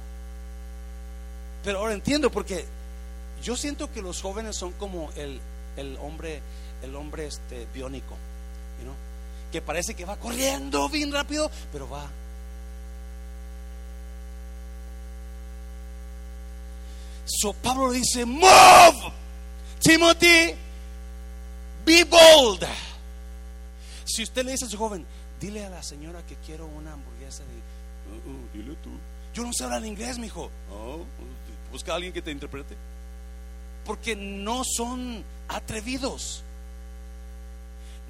[1.65, 2.67] Pero ahora entiendo porque
[3.43, 5.41] yo siento que los jóvenes son como el,
[5.79, 6.43] el hombre,
[6.83, 8.19] el hombre este biónico,
[8.85, 8.93] you
[9.51, 12.07] que parece que va corriendo bien rápido, pero va.
[17.39, 19.13] So Pablo dice, move.
[19.79, 20.55] Timothy,
[21.85, 22.67] be bold.
[24.05, 25.07] Si usted le dice a su joven,
[25.41, 27.55] dile a la señora que quiero una hamburguesa de.
[28.11, 28.91] Uh, uh, dile tú.
[29.33, 30.51] Yo no sé hablar inglés, mijo.
[30.73, 31.05] Oh,
[31.71, 32.77] busca a alguien que te interprete.
[33.85, 36.43] Porque no son atrevidos.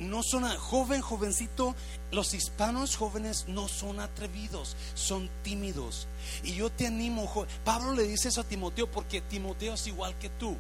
[0.01, 1.77] No son joven, jovencito.
[2.11, 6.09] Los hispanos jóvenes no son atrevidos, son tímidos.
[6.43, 7.31] Y yo te animo,
[7.65, 10.57] Pablo le dice eso a Timoteo porque Timoteo es igual que tú.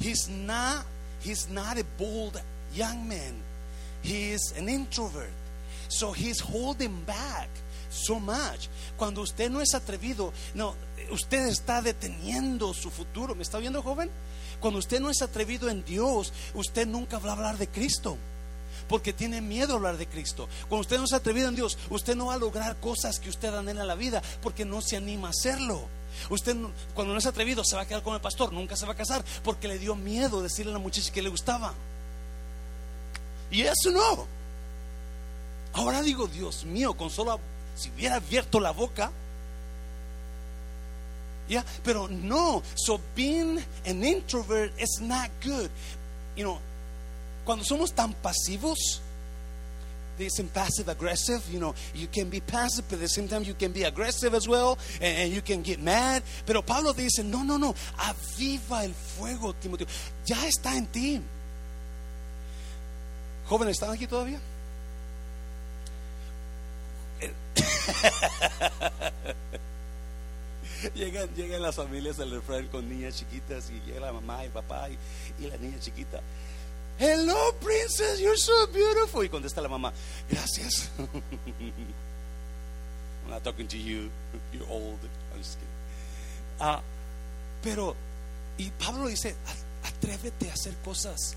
[0.00, 0.86] He's not,
[1.22, 2.40] he's not a bold
[2.74, 3.34] young man.
[4.02, 5.30] He is an introvert.
[5.88, 7.50] So he's holding back
[7.90, 8.68] so much.
[8.96, 10.74] Cuando usted no es atrevido, no,
[11.10, 13.34] usted está deteniendo su futuro.
[13.34, 14.10] ¿Me está viendo, joven?
[14.60, 18.16] Cuando usted no es atrevido en Dios, usted nunca va a hablar de Cristo.
[18.88, 20.48] Porque tiene miedo a hablar de Cristo.
[20.68, 23.52] Cuando usted no es atrevido en Dios, usted no va a lograr cosas que usted
[23.54, 25.88] anhela en la vida porque no se anima a hacerlo.
[26.30, 26.56] Usted
[26.94, 28.96] cuando no es atrevido se va a quedar con el pastor, nunca se va a
[28.96, 31.74] casar porque le dio miedo decirle a la muchacha que le gustaba.
[33.50, 34.26] Y eso no.
[35.72, 37.38] Ahora digo, Dios mío, con solo
[37.74, 39.12] si hubiera abierto la boca,
[41.48, 42.62] Yeah, pero no.
[42.74, 45.70] So being an introvert is not good.
[46.34, 46.58] You know,
[47.46, 49.00] cuando somos tan pasivos,
[50.18, 51.40] dicen passive aggressive.
[51.50, 54.34] You know, you can be passive, but at the same time you can be aggressive
[54.34, 56.24] as well, and, you can get mad.
[56.44, 59.86] Pero Pablo dice, no, no, no, aviva el fuego, Timoteo.
[60.26, 61.22] Ya está en ti.
[63.46, 64.40] Jóvenes, ¿están aquí todavía?
[70.94, 74.90] llegan, llegan las familias del refrán con niñas chiquitas y llega la mamá y papá
[74.90, 74.98] y,
[75.42, 76.20] y la niña chiquita.
[76.98, 79.22] Hello, princess, you're so beautiful.
[79.22, 79.92] Y contesta la mamá,
[80.30, 80.88] gracias.
[80.98, 81.08] I'm
[83.30, 84.10] not talking to you,
[84.52, 84.98] you're old.
[85.32, 85.68] I'm just kidding.
[86.58, 86.80] Ah,
[87.62, 87.94] pero,
[88.56, 89.34] y Pablo dice,
[89.84, 91.36] atrévete a hacer cosas,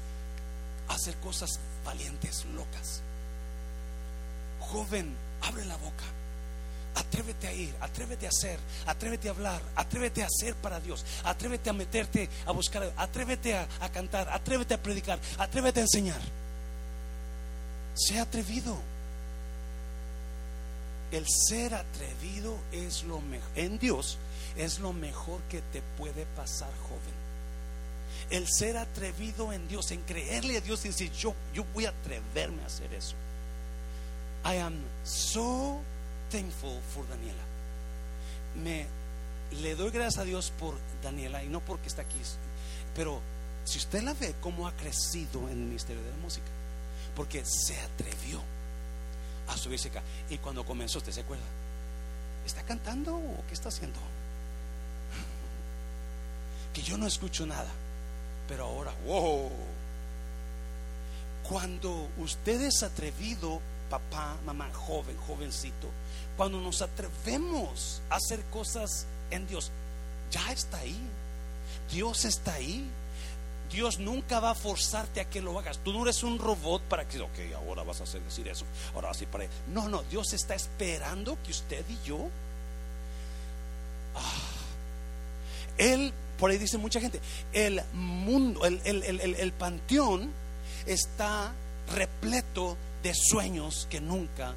[0.88, 3.02] a hacer cosas valientes, locas.
[4.62, 6.06] Joven, abre la boca.
[6.96, 11.70] Atrévete a ir, atrévete a hacer, atrévete a hablar, atrévete a hacer para Dios, atrévete
[11.70, 16.22] a meterte a buscar, atrévete a, cantar, atrévete a predicar, atrévete a enseñar.
[17.96, 18.78] Sea atrevido.
[21.12, 23.50] El ser atrevido es lo mejor.
[23.56, 24.18] En Dios
[24.56, 27.20] es lo mejor que te puede pasar, joven.
[28.30, 31.90] El ser atrevido en Dios, en creerle a Dios y decir, yo, yo voy a
[31.90, 33.16] atreverme a hacer eso.
[34.46, 35.82] I am so
[36.30, 37.44] thankful for Daniela.
[38.64, 38.88] Me
[39.62, 42.20] le doy gracias a Dios por Daniela y no porque está aquí,
[42.96, 43.20] pero
[43.66, 46.48] si usted la ve cómo ha crecido en el ministerio de la música,
[47.16, 48.42] porque se atrevió
[49.48, 50.02] a subirse acá.
[50.30, 51.44] Y cuando comenzó, ¿usted se acuerda?
[52.46, 54.00] ¿Está cantando o qué está haciendo?
[56.74, 57.72] Que yo no escucho nada,
[58.48, 59.52] pero ahora, wow.
[61.44, 63.60] Cuando usted es atrevido,
[63.90, 65.90] papá, mamá, joven, jovencito,
[66.40, 69.72] cuando nos atrevemos a hacer cosas en Dios,
[70.32, 70.98] ya está ahí.
[71.92, 72.90] Dios está ahí.
[73.70, 75.80] Dios nunca va a forzarte a que lo hagas.
[75.80, 78.64] Tú no eres un robot para que, ok, ahora vas a hacer decir eso,
[78.96, 79.48] ahora así para.
[79.74, 82.30] No, no, Dios está esperando que usted y yo.
[84.16, 84.32] Ah,
[85.78, 87.20] él, por ahí dice mucha gente,
[87.52, 90.32] el mundo, el, el, el, el panteón
[90.86, 91.52] está
[91.94, 94.56] repleto de sueños que nunca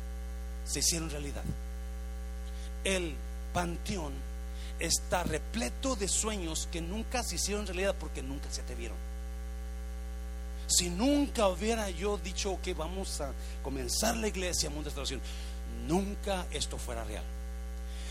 [0.64, 1.42] se hicieron realidad.
[2.84, 3.14] El
[3.52, 4.12] panteón
[4.78, 8.96] está repleto de sueños que nunca se hicieron realidad porque nunca se atrevieron.
[10.66, 15.20] Si nunca hubiera yo dicho que vamos a comenzar la iglesia Mundo de Restauración,
[15.86, 17.24] nunca esto fuera real.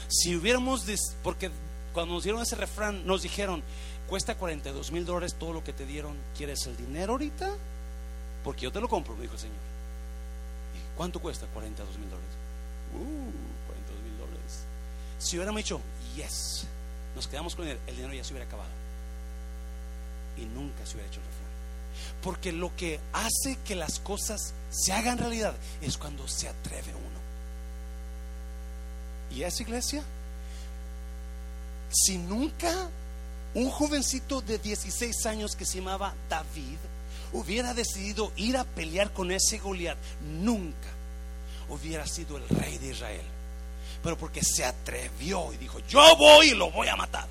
[0.08, 0.86] Si hubiéramos,
[1.24, 1.50] porque
[1.94, 3.64] cuando nos dieron ese refrán, nos dijeron,
[4.08, 7.50] cuesta 42 mil dólares todo lo que te dieron, ¿quieres el dinero ahorita?
[8.44, 9.56] Porque yo te lo compro, me dijo el Señor.
[10.76, 12.30] ¿Y cuánto cuesta 42 mil dólares?
[12.94, 13.61] Uh, 42 mil dólares.
[15.22, 15.80] Si hubiéramos dicho,
[16.16, 16.66] yes,
[17.16, 18.72] nos quedamos con él, el dinero ya se hubiera acabado.
[20.36, 21.52] Y nunca se hubiera hecho el refrán.
[22.24, 27.22] Porque lo que hace que las cosas se hagan realidad es cuando se atreve uno.
[29.30, 30.04] ¿Y esa iglesia?
[31.92, 32.90] Si nunca
[33.54, 36.78] un jovencito de 16 años que se llamaba David
[37.34, 39.98] hubiera decidido ir a pelear con ese Goliat,
[40.42, 40.90] nunca
[41.70, 43.41] hubiera sido el rey de Israel.
[44.04, 47.28] Pero porque se atrevió y dijo, yo voy y lo voy a matar.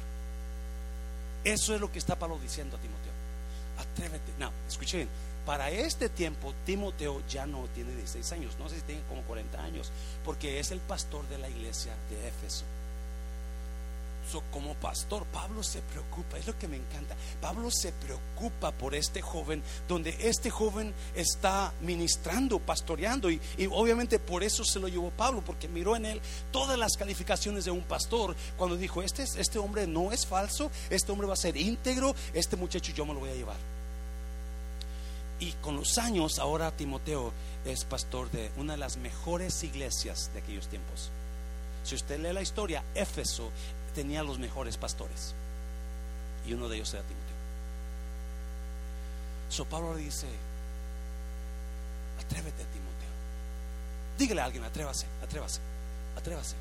[1.42, 3.12] Eso es lo que está Pablo diciendo a Timoteo.
[3.78, 4.32] Atrévete.
[4.38, 5.08] No, escuchen,
[5.46, 9.62] para este tiempo Timoteo ya no tiene 16 años, no sé si tiene como 40
[9.62, 9.90] años,
[10.24, 12.64] porque es el pastor de la iglesia de Éfeso
[14.50, 17.16] como pastor, Pablo se preocupa, es lo que me encanta.
[17.40, 24.42] Pablo se preocupa por este joven, donde este joven está ministrando, pastoreando, y, obviamente por
[24.42, 26.20] eso se lo llevó Pablo, porque miró en él
[26.52, 28.36] todas las calificaciones de un pastor.
[28.56, 32.56] Cuando dijo: Este, este hombre no es falso, este hombre va a ser íntegro, este
[32.56, 33.56] muchacho yo me lo voy a llevar.
[35.40, 37.32] Y con los años, ahora Timoteo
[37.64, 41.10] es pastor de una de las mejores iglesias de aquellos tiempos.
[41.82, 43.50] Si usted lee la historia, Éfeso
[43.90, 45.34] tenía los mejores pastores.
[46.46, 47.30] Y uno de ellos era Timoteo.
[49.50, 50.26] So Pablo le dice,
[52.18, 53.10] atrévete Timoteo.
[54.16, 55.60] Dígale a alguien, atrévase, atrévase,
[56.16, 56.56] atrévase.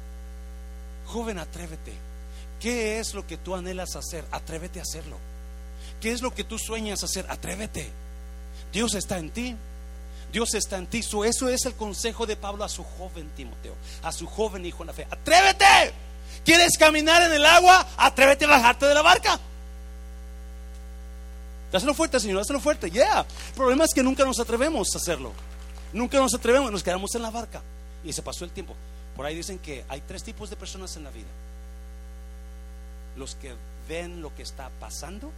[1.07, 1.93] Joven, atrévete.
[2.59, 4.25] ¿Qué es lo que tú anhelas hacer?
[4.31, 5.17] Atrévete a hacerlo.
[6.01, 7.25] ¿Qué es lo que tú sueñas hacer?
[7.29, 7.89] Atrévete.
[8.71, 9.55] Dios está en ti.
[10.31, 10.99] Dios está en ti.
[10.99, 14.87] eso es el consejo de Pablo a su joven Timoteo, a su joven hijo en
[14.87, 15.07] la fe.
[15.09, 16.08] Atrévete.
[16.45, 17.87] ¿Quieres caminar en el agua?
[17.97, 19.39] Atrévete a bajarte de la barca.
[21.71, 22.89] Dáselo fuerte, Señor, dáselo fuerte.
[22.89, 23.25] Yeah.
[23.49, 25.33] El problema es que nunca nos atrevemos a hacerlo.
[25.93, 27.61] Nunca nos atrevemos, nos quedamos en la barca.
[28.03, 28.75] Y se pasó el tiempo.
[29.15, 31.27] Por ahí dicen que hay tres tipos de personas en la vida.
[33.15, 33.53] los que
[33.87, 35.31] ven lo que está pasando,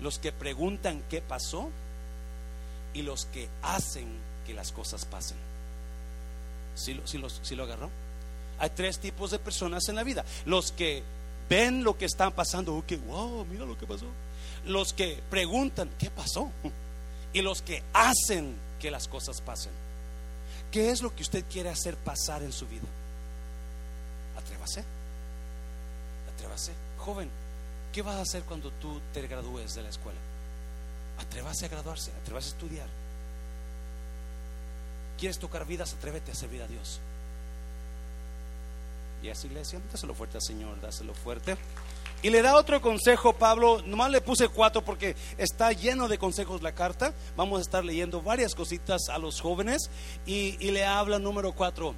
[0.00, 1.68] los que preguntan qué pasó
[2.94, 4.08] y los que hacen
[4.46, 5.36] que las cosas pasen.
[6.74, 7.90] ¿Sí lo, sí lo agarró?
[8.60, 10.24] Hay tres tipos de personas en la vida.
[10.44, 11.02] Los que
[11.48, 14.06] ven lo que está pasando, oh, wow, mira lo que pasó.
[14.66, 16.50] Los que preguntan, ¿qué pasó?
[17.32, 19.70] Y los que hacen que las cosas pasen.
[20.72, 22.88] ¿Qué es lo que usted quiere hacer pasar en su vida?
[24.36, 24.82] Atrévase.
[26.34, 26.72] Atrévase.
[26.98, 27.30] Joven,
[27.92, 30.18] ¿qué vas a hacer cuando tú te gradúes de la escuela?
[31.20, 32.88] Atrévase a graduarse, atrévase a estudiar.
[35.16, 35.94] ¿Quieres tocar vidas?
[35.94, 36.98] Atrévete a servir a Dios.
[39.22, 41.56] Y esa iglesia, dáselo fuerte al Señor, dáselo fuerte.
[42.22, 43.82] Y le da otro consejo, Pablo.
[43.86, 47.14] Nomás le puse cuatro porque está lleno de consejos la carta.
[47.34, 49.90] Vamos a estar leyendo varias cositas a los jóvenes.
[50.26, 51.94] Y, le habla número cuatro.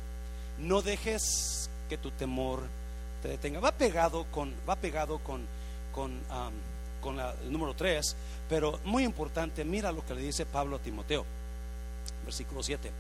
[0.59, 2.63] No dejes que tu temor
[3.21, 3.59] te detenga.
[3.59, 5.45] Va pegado con, va pegado con,
[5.93, 6.21] con,
[7.01, 8.15] con el número tres.
[8.49, 11.25] Pero muy importante, mira lo que le dice Pablo a Timoteo.
[12.25, 12.93] Versículo 7.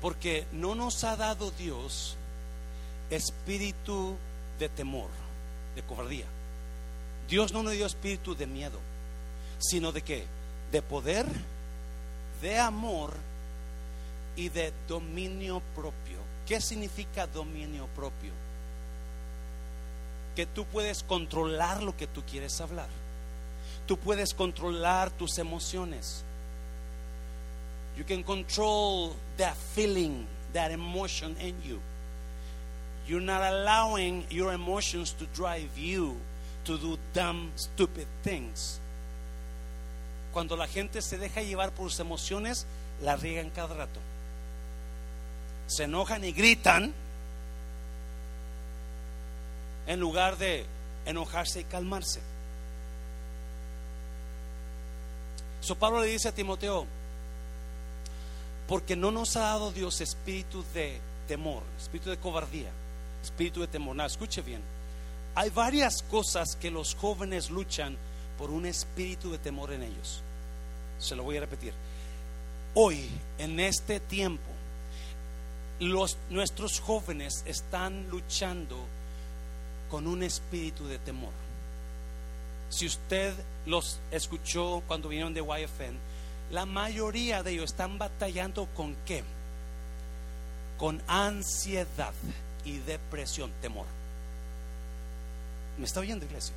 [0.00, 2.16] Porque no nos ha dado Dios
[3.10, 4.16] espíritu
[4.58, 5.08] de temor,
[5.74, 6.26] de cobardía.
[7.28, 8.78] Dios no nos dio espíritu de miedo,
[9.58, 10.24] sino de qué?
[10.72, 11.26] De poder,
[12.40, 13.14] de amor
[14.36, 16.18] y de dominio propio.
[16.46, 18.32] ¿Qué significa dominio propio?
[20.36, 22.88] Que tú puedes controlar lo que tú quieres hablar.
[23.86, 26.24] Tú puedes controlar tus emociones.
[27.96, 31.80] You can control that feeling, that emotion in you.
[33.06, 36.16] You're not allowing your emotions to drive you
[36.64, 38.80] to do dumb, stupid things.
[40.32, 42.66] Cuando la gente se deja llevar por sus emociones,
[43.00, 44.00] la riegan cada rato.
[45.68, 46.92] Se enojan y gritan
[49.86, 50.66] en lugar de
[51.06, 52.20] enojarse y calmarse.
[55.60, 56.86] So Pablo le dice a Timoteo,
[58.66, 62.70] porque no nos ha dado Dios espíritu de temor, espíritu de cobardía
[63.26, 64.00] espíritu de temor.
[64.00, 64.62] escuche bien.
[65.34, 67.96] Hay varias cosas que los jóvenes luchan
[68.38, 70.22] por un espíritu de temor en ellos.
[70.98, 71.74] Se lo voy a repetir.
[72.74, 73.08] Hoy,
[73.38, 74.50] en este tiempo,
[75.80, 78.76] los, nuestros jóvenes están luchando
[79.90, 81.32] con un espíritu de temor.
[82.70, 83.34] Si usted
[83.66, 85.96] los escuchó cuando vinieron de YFN,
[86.50, 89.22] la mayoría de ellos están batallando con qué?
[90.78, 92.14] Con ansiedad
[92.66, 93.86] y depresión, temor.
[95.78, 96.54] ¿Me está oyendo, iglesia?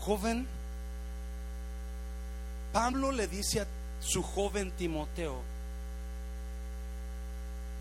[0.00, 0.46] Joven,
[2.72, 3.66] Pablo le dice a
[4.00, 5.40] su joven Timoteo,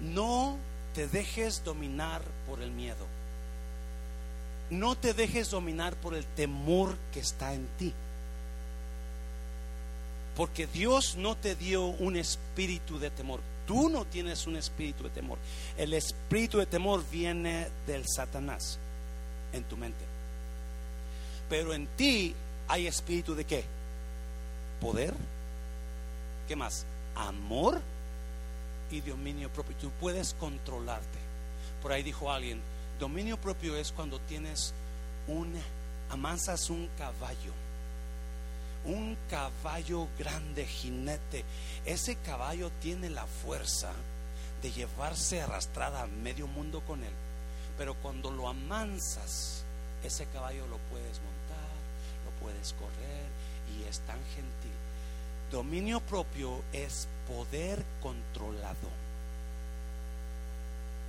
[0.02, 0.58] no
[0.94, 3.08] te dejes dominar por el miedo.
[4.70, 7.94] No te dejes dominar por el temor que está en ti.
[10.36, 13.40] Porque Dios no te dio un espíritu de temor.
[13.66, 15.38] Tú no tienes un espíritu de temor.
[15.78, 18.78] El espíritu de temor viene del Satanás
[19.54, 20.04] en tu mente.
[21.50, 22.34] Pero en ti
[22.68, 23.64] hay espíritu de qué?
[24.82, 25.14] Poder.
[26.48, 26.86] ¿Qué más?
[27.16, 27.82] Amor
[28.92, 29.76] y dominio propio.
[29.78, 31.20] Tú puedes controlarte.
[31.82, 32.62] Por ahí dijo alguien,
[33.00, 34.74] dominio propio es cuando tienes
[35.28, 35.54] un,
[36.10, 37.63] amansas un caballo
[38.86, 41.44] un caballo grande jinete.
[41.86, 43.92] Ese caballo tiene la fuerza
[44.62, 47.14] de llevarse arrastrada a medio mundo con él.
[47.78, 49.64] Pero cuando lo amansas,
[50.04, 51.74] ese caballo lo puedes montar,
[52.26, 53.28] lo puedes correr
[53.78, 54.72] y es tan gentil.
[55.52, 58.90] Dominio propio es poder controlado.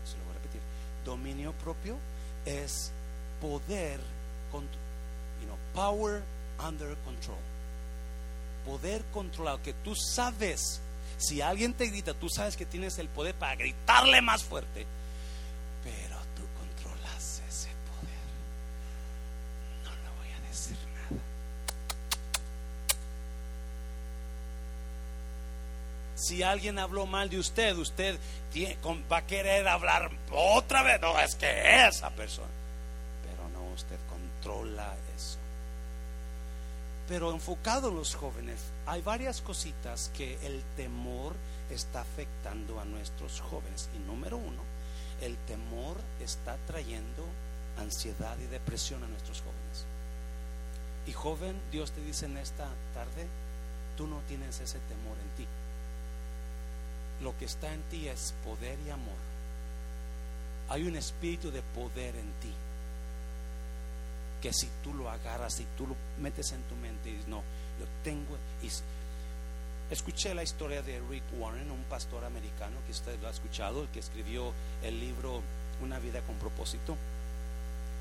[0.05, 0.61] Se lo voy a repetir.
[1.05, 1.97] Dominio propio
[2.45, 2.93] es
[3.41, 4.01] poder,
[4.53, 6.23] you know, power
[6.59, 7.39] under control
[8.65, 10.81] poder controlado, que tú sabes,
[11.19, 14.87] si alguien te grita, tú sabes que tienes el poder para gritarle más fuerte,
[15.83, 18.25] pero tú controlas ese poder.
[19.85, 21.23] No le voy a decir nada.
[26.17, 28.19] Si alguien habló mal de usted, usted
[29.11, 31.01] va a querer hablar otra vez.
[31.01, 32.49] No, es que esa persona.
[33.23, 35.39] Pero no, usted controla eso.
[37.09, 41.35] Pero enfocado en los jóvenes, hay varias cositas que el temor
[41.71, 43.91] está afectando a nuestros jóvenes.
[43.95, 44.63] Y número uno,
[45.21, 47.25] el temor está trayendo
[47.79, 49.85] ansiedad y depresión a nuestros jóvenes.
[51.07, 53.27] Y joven, Dios te dice en esta tarde,
[53.97, 55.47] tú no tienes ese temor en ti.
[57.23, 59.35] Lo que está en ti es poder y amor.
[60.71, 62.53] hay un espíritu de poder en ti.
[64.45, 67.39] Que si tú lo agarras, si tú lo metes en tu mente y no,
[67.81, 68.37] yo tengo.
[68.63, 68.69] Y
[69.91, 73.89] escuché la historia de Rick Warren, un pastor americano que usted lo ha escuchado, el
[73.89, 75.41] que escribió el libro
[75.83, 76.95] Una vida con propósito.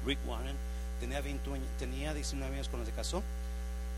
[0.05, 0.57] Rick Warren
[0.99, 3.23] tenía, 20 tenía 19 años cuando se casó.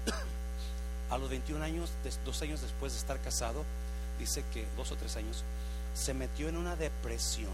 [1.09, 1.89] A los 21 años,
[2.23, 3.65] dos años después de estar casado,
[4.19, 5.43] dice que dos o tres años,
[5.95, 7.53] se metió en una depresión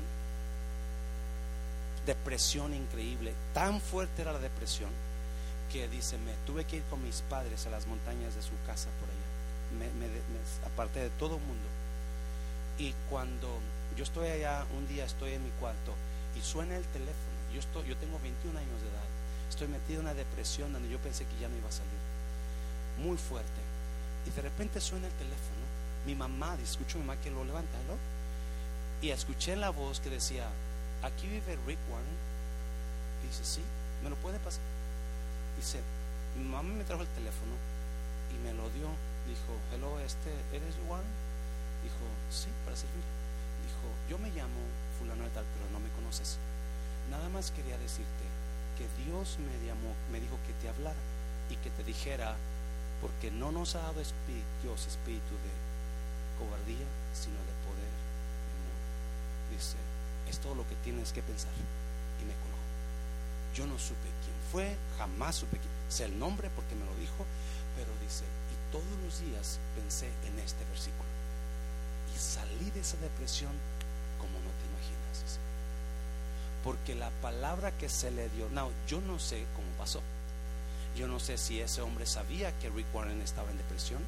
[2.05, 3.33] depresión increíble.
[3.53, 4.89] Tan fuerte era la depresión
[5.71, 8.89] que dice, me tuve que ir con mis padres a las montañas de su casa
[8.99, 9.31] por allá.
[9.79, 11.67] Me, aparte de todo el mundo.
[12.77, 13.47] Y cuando
[13.95, 15.93] yo estoy allá, un día estoy en mi cuarto
[16.37, 17.31] y suena el teléfono.
[17.53, 19.07] Yo, estoy, yo tengo 21 años de edad.
[19.49, 21.91] Estoy metido en una depresión donde yo pensé que ya no iba a salir.
[22.99, 23.61] Muy fuerte.
[24.25, 25.61] Y de repente suena el teléfono.
[26.05, 27.77] Mi mamá, escucho a mi mamá que lo levanta.
[29.01, 30.47] Y escuché la voz que decía,
[31.03, 32.17] aquí vive Rick Warren.
[33.27, 33.61] dice, sí,
[34.03, 34.61] ¿me lo puede pasar?
[35.57, 35.81] Dice,
[36.37, 37.53] mi mamá me trajo el teléfono
[38.33, 38.89] y me lo dio.
[39.27, 41.07] Dijo, hello, este, ¿eres Warren?
[41.83, 43.05] Dijo, sí, para servir.
[43.65, 44.61] Dijo, yo me llamo
[44.97, 46.37] fulano de tal, pero no me conoces.
[47.09, 48.25] Nada más quería decirte
[48.77, 50.97] que Dios me llamó, me dijo que te hablara
[51.49, 52.35] y que te dijera,
[53.01, 54.01] porque no nos ha dado
[54.63, 55.53] Dios espíritu de
[56.37, 57.93] cobardía, sino de poder.
[59.51, 59.77] Dice,
[60.31, 61.51] es todo lo que tienes que pensar.
[62.21, 62.57] Y me colgó.
[63.53, 65.71] Yo no supe quién fue, jamás supe quién.
[65.89, 67.25] Sé el nombre porque me lo dijo,
[67.75, 71.11] pero dice, y todos los días pensé en este versículo.
[72.15, 73.51] Y salí de esa depresión
[74.17, 75.37] como no te imaginas.
[76.63, 80.01] Porque la palabra que se le dio, no, yo no sé cómo pasó.
[80.95, 84.01] Yo no sé si ese hombre sabía que Rick Warren estaba en depresión.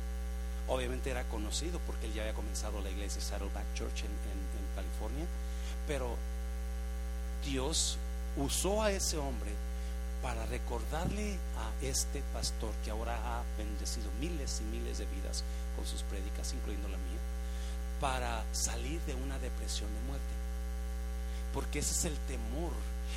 [0.68, 5.26] Obviamente era conocido porque él ya había comenzado la iglesia Saddleback Church en, en California
[5.88, 6.16] pero
[7.46, 7.98] Dios
[8.38, 9.52] usó a ese hombre
[10.22, 15.44] para recordarle a este pastor que ahora ha bendecido miles y miles de vidas
[15.76, 17.20] con sus prédicas, incluyendo la mía,
[18.00, 20.34] para salir de una depresión de muerte.
[21.54, 22.72] Porque ese es el temor.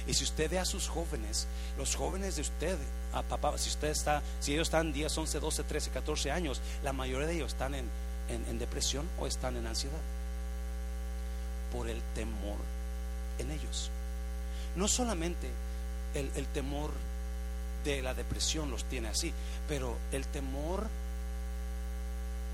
[0.06, 1.46] Y si usted ve a sus jóvenes,
[1.78, 2.76] los jóvenes de usted,
[3.12, 6.92] a papá, si usted está, si ellos están 10, 11, 12, 13, 14 años, la
[6.92, 7.88] mayoría de ellos están en,
[8.28, 10.00] en depresión o están en ansiedad
[11.72, 12.58] por el temor
[13.38, 13.90] en ellos.
[14.74, 15.48] No solamente
[16.14, 16.90] el, temor
[17.84, 19.32] de la depresión los tiene así,
[19.68, 20.86] pero el temor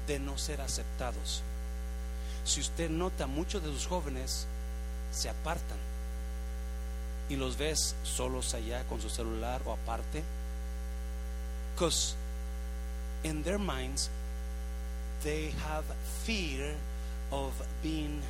[0.07, 1.43] de no ser aceptados.
[2.45, 4.47] Si usted nota, muchos de sus jóvenes
[5.13, 5.79] se apartan
[7.29, 10.23] y los ves solos allá con su celular o aparte.
[11.75, 12.15] Because
[13.25, 14.11] in their minds
[15.23, 15.85] they have
[16.25, 16.75] fear
[17.31, 17.53] of
[17.83, 18.21] being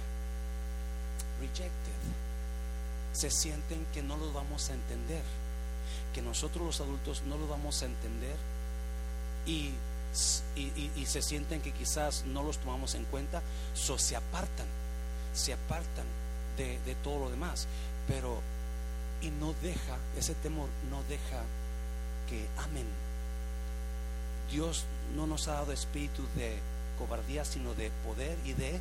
[1.43, 1.93] rejected.
[3.12, 5.22] Se sienten que no los vamos a entender,
[6.14, 8.36] que nosotros los adultos no los vamos a entender
[9.47, 9.72] y,
[10.57, 13.43] y, se sienten que quizás no los tomamos en cuenta,
[13.74, 14.66] so se apartan,
[15.34, 16.07] se apartan
[16.57, 17.66] de, de todo lo demás,
[18.07, 18.40] pero
[19.20, 21.43] y no deja, ese temor no deja
[22.28, 22.86] que amen.
[24.51, 24.84] Dios
[25.14, 26.59] no nos ha dado espíritu de
[26.99, 28.80] cobardía, sino de poder y de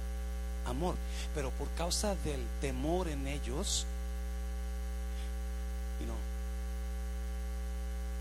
[0.65, 0.95] amor.
[1.33, 3.85] Pero por causa del temor en ellos,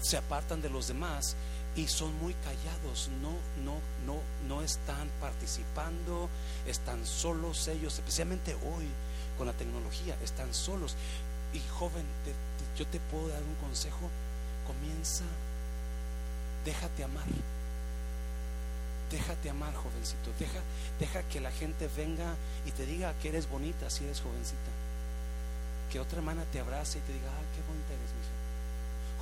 [0.02, 1.36] se apartan de los demás
[1.76, 3.30] y son muy callados, no,
[3.64, 6.28] no, no, no están participando,
[6.66, 8.86] están solos ellos, especialmente hoy
[9.38, 10.96] con la tecnología, están solos.
[11.52, 12.04] Y joven,
[12.76, 14.10] yo te puedo dar un consejo,
[14.66, 15.24] comienza,
[16.64, 17.26] déjate amar.
[19.10, 20.30] Déjate amar, jovencito.
[20.38, 20.60] Deja,
[20.98, 22.34] deja que la gente venga
[22.64, 24.70] y te diga que eres bonita si eres jovencita.
[25.90, 28.30] Que otra hermana te abrace y te diga, ah, qué bonita eres, mija.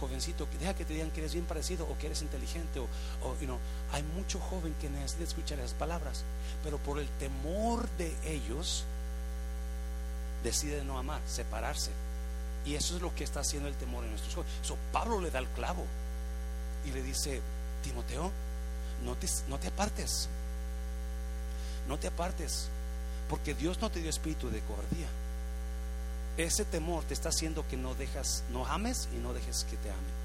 [0.01, 2.79] Jovencito, deja que te digan que eres bien parecido o que eres inteligente.
[2.79, 3.37] O, o
[3.93, 6.23] hay mucho joven que necesita escuchar esas palabras,
[6.63, 8.85] pero por el temor de ellos,
[10.45, 11.91] decide no amar, separarse.
[12.65, 14.55] Y eso es lo que está haciendo el temor en nuestros jóvenes.
[14.93, 15.87] Pablo le da el clavo
[16.85, 17.41] y le dice,
[17.83, 18.31] Timoteo,
[19.05, 20.29] no te, no te apartes.
[21.89, 22.69] No te apartes.
[23.29, 25.09] Porque Dios no te dio espíritu de cobardía.
[26.37, 29.91] Ese temor te está haciendo que no dejas, no ames y no dejes que te
[29.91, 30.19] amen.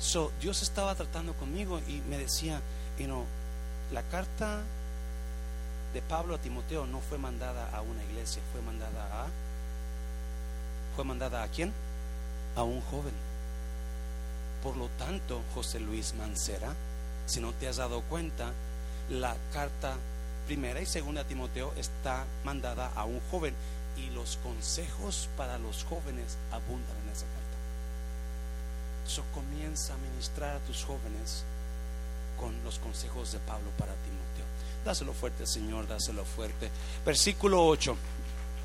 [0.00, 2.60] So, Dios estaba tratando conmigo y me decía,
[2.98, 3.24] you know,
[3.92, 4.60] la carta
[5.92, 9.26] de Pablo a Timoteo no fue mandada a una iglesia, fue mandada a
[10.98, 11.72] fue mandada a quién?
[12.56, 13.12] A un joven.
[14.62, 16.74] Por lo tanto, José Luis Mancera,
[17.26, 18.52] si no te has dado cuenta,
[19.10, 19.96] la carta
[20.46, 23.54] primera y segunda Timoteo está mandada a un joven
[23.96, 27.38] y los consejos para los jóvenes abundan en esa carta.
[29.06, 31.44] So comienza a ministrar a tus jóvenes
[32.38, 34.46] con los consejos de Pablo para Timoteo.
[34.84, 36.70] Dáselo fuerte, Señor, dáselo fuerte.
[37.04, 37.96] Versículo 8.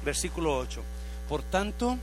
[0.05, 0.81] Versículo 8.
[1.27, 1.97] Por tanto,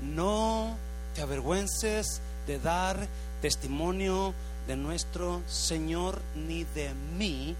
[0.00, 0.76] no
[1.14, 3.06] te avergüences de dar
[3.42, 4.34] testimonio
[4.66, 7.54] de nuestro Señor ni de mí,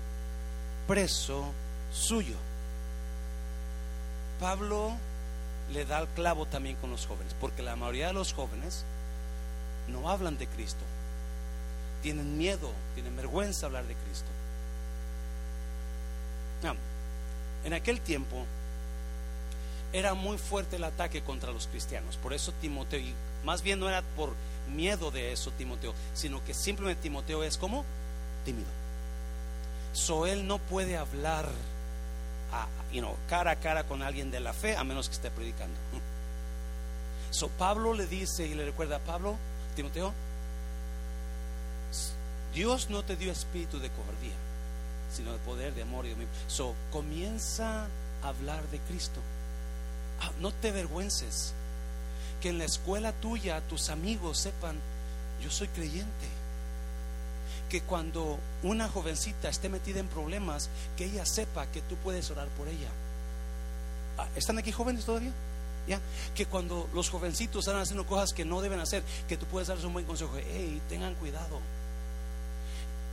[0.87, 1.53] preso
[1.93, 2.37] suyo.
[4.41, 4.93] Pablo
[5.73, 8.85] le da el clavo también con los jóvenes, porque la mayoría de los jóvenes
[9.89, 10.83] no hablan de Cristo,
[12.03, 14.27] tienen miedo, tienen vergüenza hablar de Cristo.
[17.65, 18.45] en aquel tiempo
[19.93, 23.15] era muy fuerte el ataque contra los cristianos, por eso Timoteo, y
[23.45, 24.35] más bien no era por
[24.67, 27.85] miedo de eso Timoteo, sino que simplemente Timoteo es como
[28.45, 28.69] tímido.
[29.93, 31.49] So él no puede hablar
[32.53, 32.69] a,
[33.29, 35.77] cara a cara con alguien de la fe a menos que esté predicando.
[37.31, 39.37] So Pablo le dice y le recuerda, Pablo,
[39.75, 40.15] Timoteo,
[42.55, 44.33] Dios no te dio espíritu de cobardía,
[45.15, 47.89] sino de poder, de amor y de So comienza
[48.23, 49.21] a hablar de Cristo.
[50.21, 51.53] Ah, no te avergüences
[52.47, 54.77] que en la escuela tuya tus amigos sepan,
[55.43, 56.29] yo soy creyente.
[57.69, 62.47] Que cuando una jovencita esté metida en problemas, que ella sepa que tú puedes orar
[62.51, 62.89] por ella.
[64.17, 65.33] Ah, ¿Están aquí jóvenes todavía?
[65.89, 65.99] ¿Ya?
[66.37, 69.85] Que cuando los jovencitos están haciendo cosas que no deben hacer, que tú puedes darles
[69.85, 70.31] un buen consejo.
[70.37, 71.59] Hey, tengan cuidado.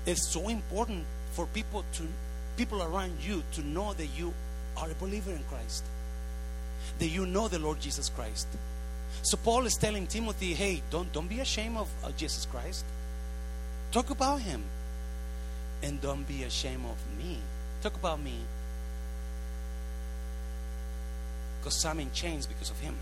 [0.05, 1.05] It's so important
[1.35, 2.03] for people to
[2.55, 4.31] people around you to know that you
[4.77, 5.83] are a believer in Christ.
[6.99, 8.47] That you know the Lord Jesus Christ.
[9.21, 12.83] So Paul is telling Timothy, hey, don't, don't be ashamed of, of Jesus Christ.
[13.91, 14.63] Talk about him.
[15.81, 17.37] And don't be ashamed of me.
[17.81, 18.39] Talk about me.
[21.59, 22.95] Because I'm in chains because of him.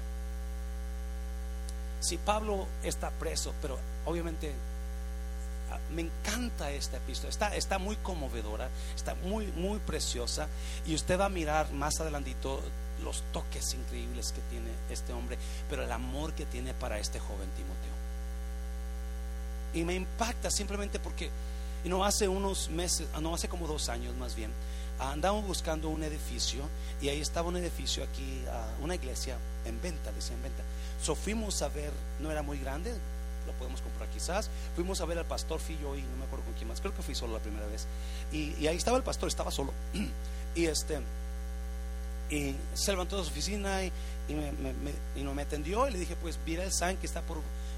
[2.01, 4.51] Si Pablo está preso, pero obviamente
[5.72, 10.47] ah, me encanta esta epístola, está, está muy conmovedora, está muy, muy preciosa
[10.86, 12.62] y usted va a mirar más adelantito
[13.04, 15.38] los toques increíbles que tiene este hombre,
[15.70, 17.91] pero el amor que tiene para este joven Timoteo.
[19.74, 21.30] Y me impacta simplemente porque,
[21.84, 24.52] y no hace unos meses, ah, no hace como dos años más bien,
[24.99, 26.62] andamos buscando un edificio
[27.02, 30.64] y ahí estaba un edificio aquí, ah, una iglesia en venta, decía en venta.
[31.02, 32.93] So fuimos a ver, no era muy grande,
[33.47, 34.49] lo podemos comprar quizás.
[34.76, 36.95] Fuimos a ver al pastor, fui yo y no me acuerdo con quién más, creo
[36.95, 37.88] que fui solo la primera vez.
[38.32, 39.74] Y, y ahí estaba el pastor, estaba solo.
[40.56, 40.99] y este
[42.32, 43.91] y se levantó de su oficina y,
[44.29, 44.51] me,
[45.17, 47.38] y no me atendió y le dije, pues mira el SAN que está por,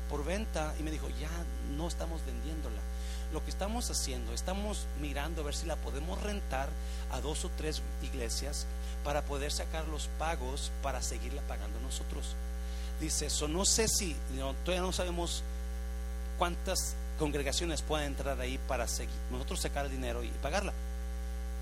[0.10, 1.30] por venta y me dijo, ya
[1.76, 2.80] no estamos vendiéndola.
[3.34, 6.70] Lo que estamos haciendo, estamos mirando a ver si la podemos rentar
[7.12, 8.68] a dos o tres iglesias
[9.04, 12.36] para poder sacar los pagos para seguirla pagando nosotros.
[13.02, 14.16] Dice eso, no sé si,
[14.64, 15.44] todavía no sabemos
[16.38, 20.74] cuántas congregaciones pueden entrar ahí para seguir, nosotros sacar el dinero y pagarla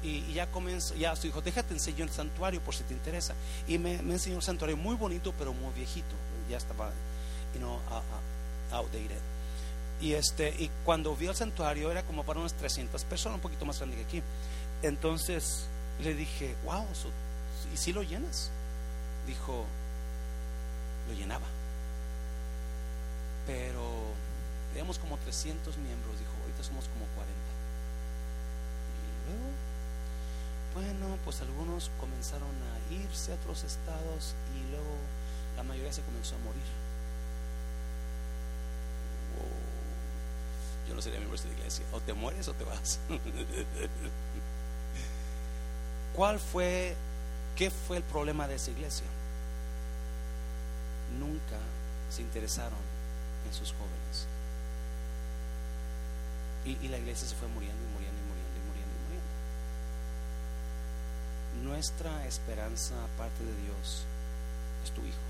[0.04, 3.34] y, ya comenzó, ya su hijo, déjate enseñar el santuario por si te interesa.
[3.68, 6.16] Y me, enseñó el santuario muy bonito, pero muy viejito,
[6.49, 6.91] ya estaba,
[7.54, 7.80] you know,
[8.72, 9.20] outdated.
[10.02, 13.66] Y, este, y cuando vi el santuario era como para unas 300 personas, un poquito
[13.66, 14.24] más grande que aquí.
[14.82, 15.68] Entonces
[16.02, 16.86] le dije, wow,
[17.72, 18.49] ¿y si lo llenas?
[19.28, 19.66] Dijo,
[21.08, 21.45] lo llenaba.
[23.45, 23.84] Pero
[24.72, 27.32] teníamos como 300 miembros, dijo, ahorita somos como 40.
[28.97, 29.70] Y luego
[30.74, 34.95] bueno, pues algunos comenzaron a irse a otros estados y luego
[35.57, 36.61] la mayoría se comenzó a morir.
[40.88, 41.86] Yo no sería miembro de esta iglesia.
[41.91, 42.99] O te mueres o te vas.
[46.15, 46.95] ¿Cuál fue,
[47.55, 49.05] qué fue el problema de esa iglesia?
[51.17, 51.59] Nunca
[52.09, 52.80] se interesaron
[53.47, 54.28] en sus jóvenes.
[56.65, 58.22] Y la iglesia se fue muriendo y muriendo
[61.64, 64.05] nuestra esperanza aparte de Dios
[64.84, 65.26] es tu hijo,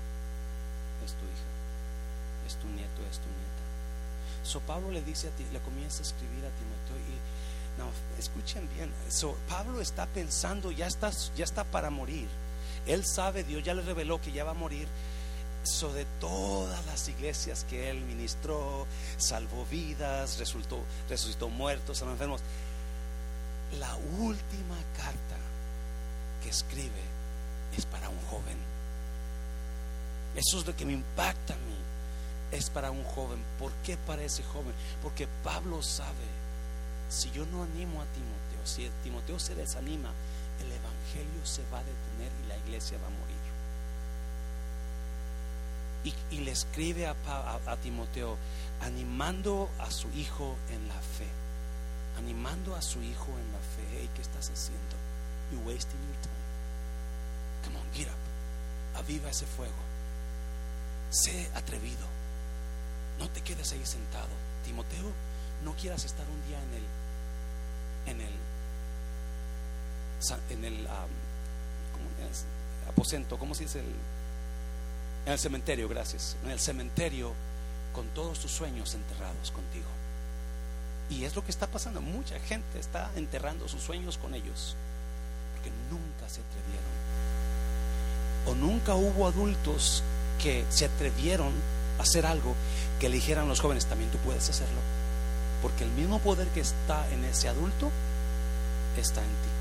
[1.04, 3.62] es tu hija, es tu nieto, es tu nieta.
[4.44, 8.68] So Pablo le dice a ti, le comienza a escribir a Timoteo y no, escuchen
[8.76, 8.90] bien.
[9.08, 12.28] So Pablo está pensando, ya está, ya está para morir.
[12.86, 14.88] Él sabe, Dios ya le reveló que ya va a morir.
[15.64, 22.40] So de todas las iglesias que él ministró, salvó vidas, resultó, resucitó muertos, salvó enfermos.
[23.78, 25.41] La última carta
[26.42, 27.02] que escribe
[27.76, 28.58] es para un joven.
[30.36, 31.78] Eso es lo que me impacta a mí.
[32.50, 33.42] Es para un joven.
[33.58, 34.74] ¿Por qué para ese joven?
[35.02, 36.26] Porque Pablo sabe,
[37.08, 40.10] si yo no animo a Timoteo, si Timoteo se desanima,
[40.60, 43.42] el Evangelio se va a detener y la iglesia va a morir.
[46.30, 48.36] Y, le escribe a, Timoteo,
[48.80, 51.28] animando a su hijo en la fe,
[52.18, 53.86] animando a su hijo en la fe.
[53.92, 54.96] Hey, ¿qué estás haciendo?
[55.64, 56.31] Wasting your time.
[57.94, 58.08] Get.
[58.96, 59.72] Aviva ese fuego.
[61.10, 62.06] Sé atrevido.
[63.18, 64.28] No te quedes ahí sentado.
[64.64, 65.12] Timoteo,
[65.64, 66.82] no quieras estar un día en el
[68.06, 68.32] en el
[70.50, 70.88] en el,
[72.88, 73.80] aposento, ¿cómo se dice?
[73.80, 73.86] El,
[75.26, 76.36] en el cementerio, gracias.
[76.44, 77.32] En el cementerio
[77.92, 79.88] con todos tus sueños enterrados contigo.
[81.10, 82.00] Y es lo que está pasando.
[82.00, 84.76] Mucha gente está enterrando sus sueños con ellos
[85.54, 86.92] porque nunca se atrevieron.
[88.46, 90.02] O nunca hubo adultos
[90.42, 91.52] que se atrevieron
[91.98, 92.54] a hacer algo
[92.98, 94.80] que le dijeran los jóvenes, también tú puedes hacerlo.
[95.60, 97.90] Porque el mismo poder que está en ese adulto
[98.96, 99.52] está en ti.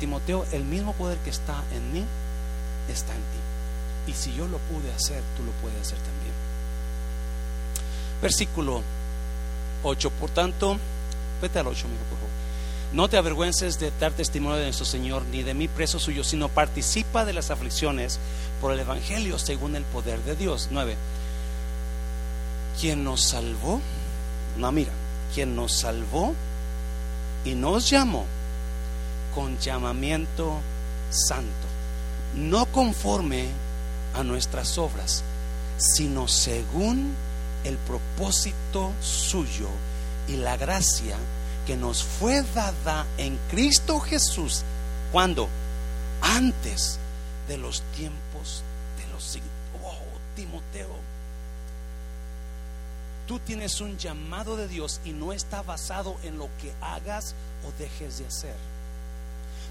[0.00, 2.04] Timoteo, el mismo poder que está en mí
[2.88, 4.10] está en ti.
[4.10, 6.32] Y si yo lo pude hacer, tú lo puedes hacer también.
[8.22, 8.82] Versículo
[9.82, 10.10] 8.
[10.10, 10.78] Por tanto,
[11.42, 12.29] vete al 8, amigo, por favor.
[12.92, 16.48] No te avergüences de dar testimonio de nuestro Señor, ni de mí preso suyo, sino
[16.48, 18.18] participa de las aflicciones
[18.60, 20.68] por el Evangelio según el poder de Dios.
[20.72, 20.96] 9.
[22.80, 23.80] Quien nos salvó,
[24.58, 24.90] no mira,
[25.32, 26.34] quien nos salvó
[27.44, 28.26] y nos llamó
[29.36, 30.58] con llamamiento
[31.10, 31.46] santo,
[32.34, 33.46] no conforme
[34.14, 35.22] a nuestras obras,
[35.76, 37.14] sino según
[37.62, 39.68] el propósito suyo
[40.26, 41.16] y la gracia
[41.70, 44.64] que nos fue dada en Cristo Jesús.
[45.12, 45.48] cuando
[46.20, 46.98] Antes
[47.46, 48.64] de los tiempos
[48.98, 49.38] de los.
[49.80, 49.96] Oh,
[50.34, 50.96] Timoteo,
[53.28, 57.70] tú tienes un llamado de Dios y no está basado en lo que hagas o
[57.80, 58.56] dejes de hacer.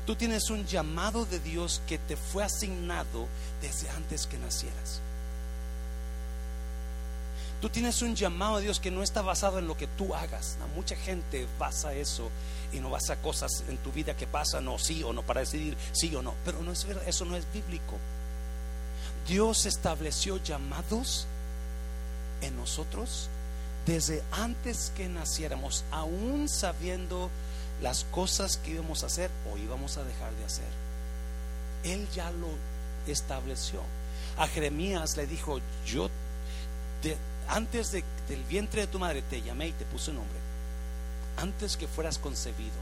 [0.06, 3.28] Tú tienes un llamado de Dios que te fue asignado
[3.62, 5.02] desde antes que nacieras.
[7.62, 10.58] Tú tienes un llamado de Dios que no está basado en lo que tú hagas.
[10.76, 12.30] mucha gente basa eso
[12.72, 15.76] y no basa cosas en tu vida que pasan o sí o no para decidir
[15.92, 16.34] sí o no.
[16.46, 17.98] Pero no es verdad, eso no es bíblico.
[19.28, 21.28] Dios estableció llamados
[22.42, 23.30] en nosotros
[23.86, 27.30] desde antes que naciéramos, aún sabiendo
[27.82, 30.68] las cosas que íbamos a hacer o íbamos a dejar de hacer.
[31.84, 32.48] Él ya lo
[33.08, 33.82] estableció.
[34.38, 36.10] A Jeremías le dijo, yo
[37.50, 40.38] antes de, del vientre de tu madre te llamé y te puse nombre.
[41.38, 42.78] Antes que fueras concebido,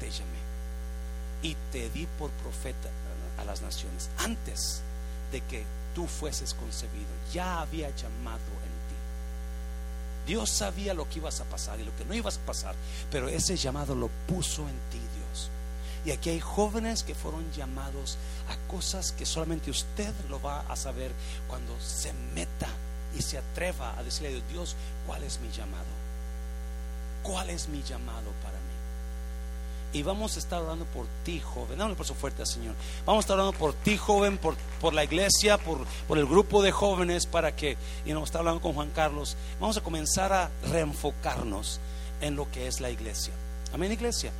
[0.00, 0.46] te llamé.
[1.42, 2.88] Y te di por profeta
[3.38, 4.08] a las naciones.
[4.18, 4.80] Antes
[5.30, 5.64] de que
[5.94, 8.40] tú fueses concebido, ya había llamado
[10.26, 12.74] Dios sabía lo que ibas a pasar y lo que no ibas a pasar,
[13.10, 15.50] pero ese llamado lo puso en ti Dios.
[16.04, 18.18] Y aquí hay jóvenes que fueron llamados
[18.48, 21.12] a cosas que solamente usted lo va a saber
[21.46, 22.68] cuando se meta
[23.16, 25.84] y se atreva a decirle a Dios, Dios, ¿cuál es mi llamado?
[27.22, 28.66] ¿Cuál es mi llamado para mí?
[29.92, 31.78] Y vamos a estar orando por ti, joven.
[31.78, 32.74] Dame un paso fuerte Señor.
[33.06, 36.62] Vamos a estar orando por ti, joven, por, por la iglesia, por, por, el grupo
[36.62, 40.50] de jóvenes, para que, y nos está hablando con Juan Carlos, vamos a comenzar a
[40.70, 41.80] reenfocarnos
[42.20, 43.32] en lo que es la iglesia.
[43.72, 44.32] Amén, iglesia.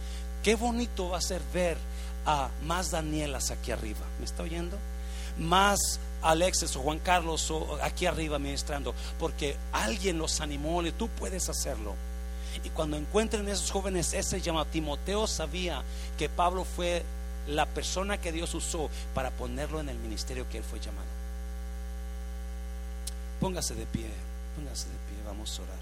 [0.43, 1.79] Qué bonito va a ser ver
[2.27, 4.01] a más Danielas aquí arriba.
[4.19, 4.77] ¿Me está oyendo?
[5.39, 11.49] Más Alexis o Juan Carlos aquí arriba ministrando, porque alguien los animó y tú puedes
[11.49, 11.95] hacerlo.
[12.65, 15.83] Y cuando encuentren esos jóvenes ese llamado, Timoteo sabía
[16.19, 17.05] que Pablo fue
[17.47, 21.07] la persona que Dios usó para ponerlo en el ministerio que él fue llamado.
[23.41, 24.09] Póngase de pie,
[24.57, 25.79] póngase de pie, vamos a orar.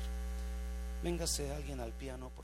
[1.02, 2.43] Véngase alguien al piano, por.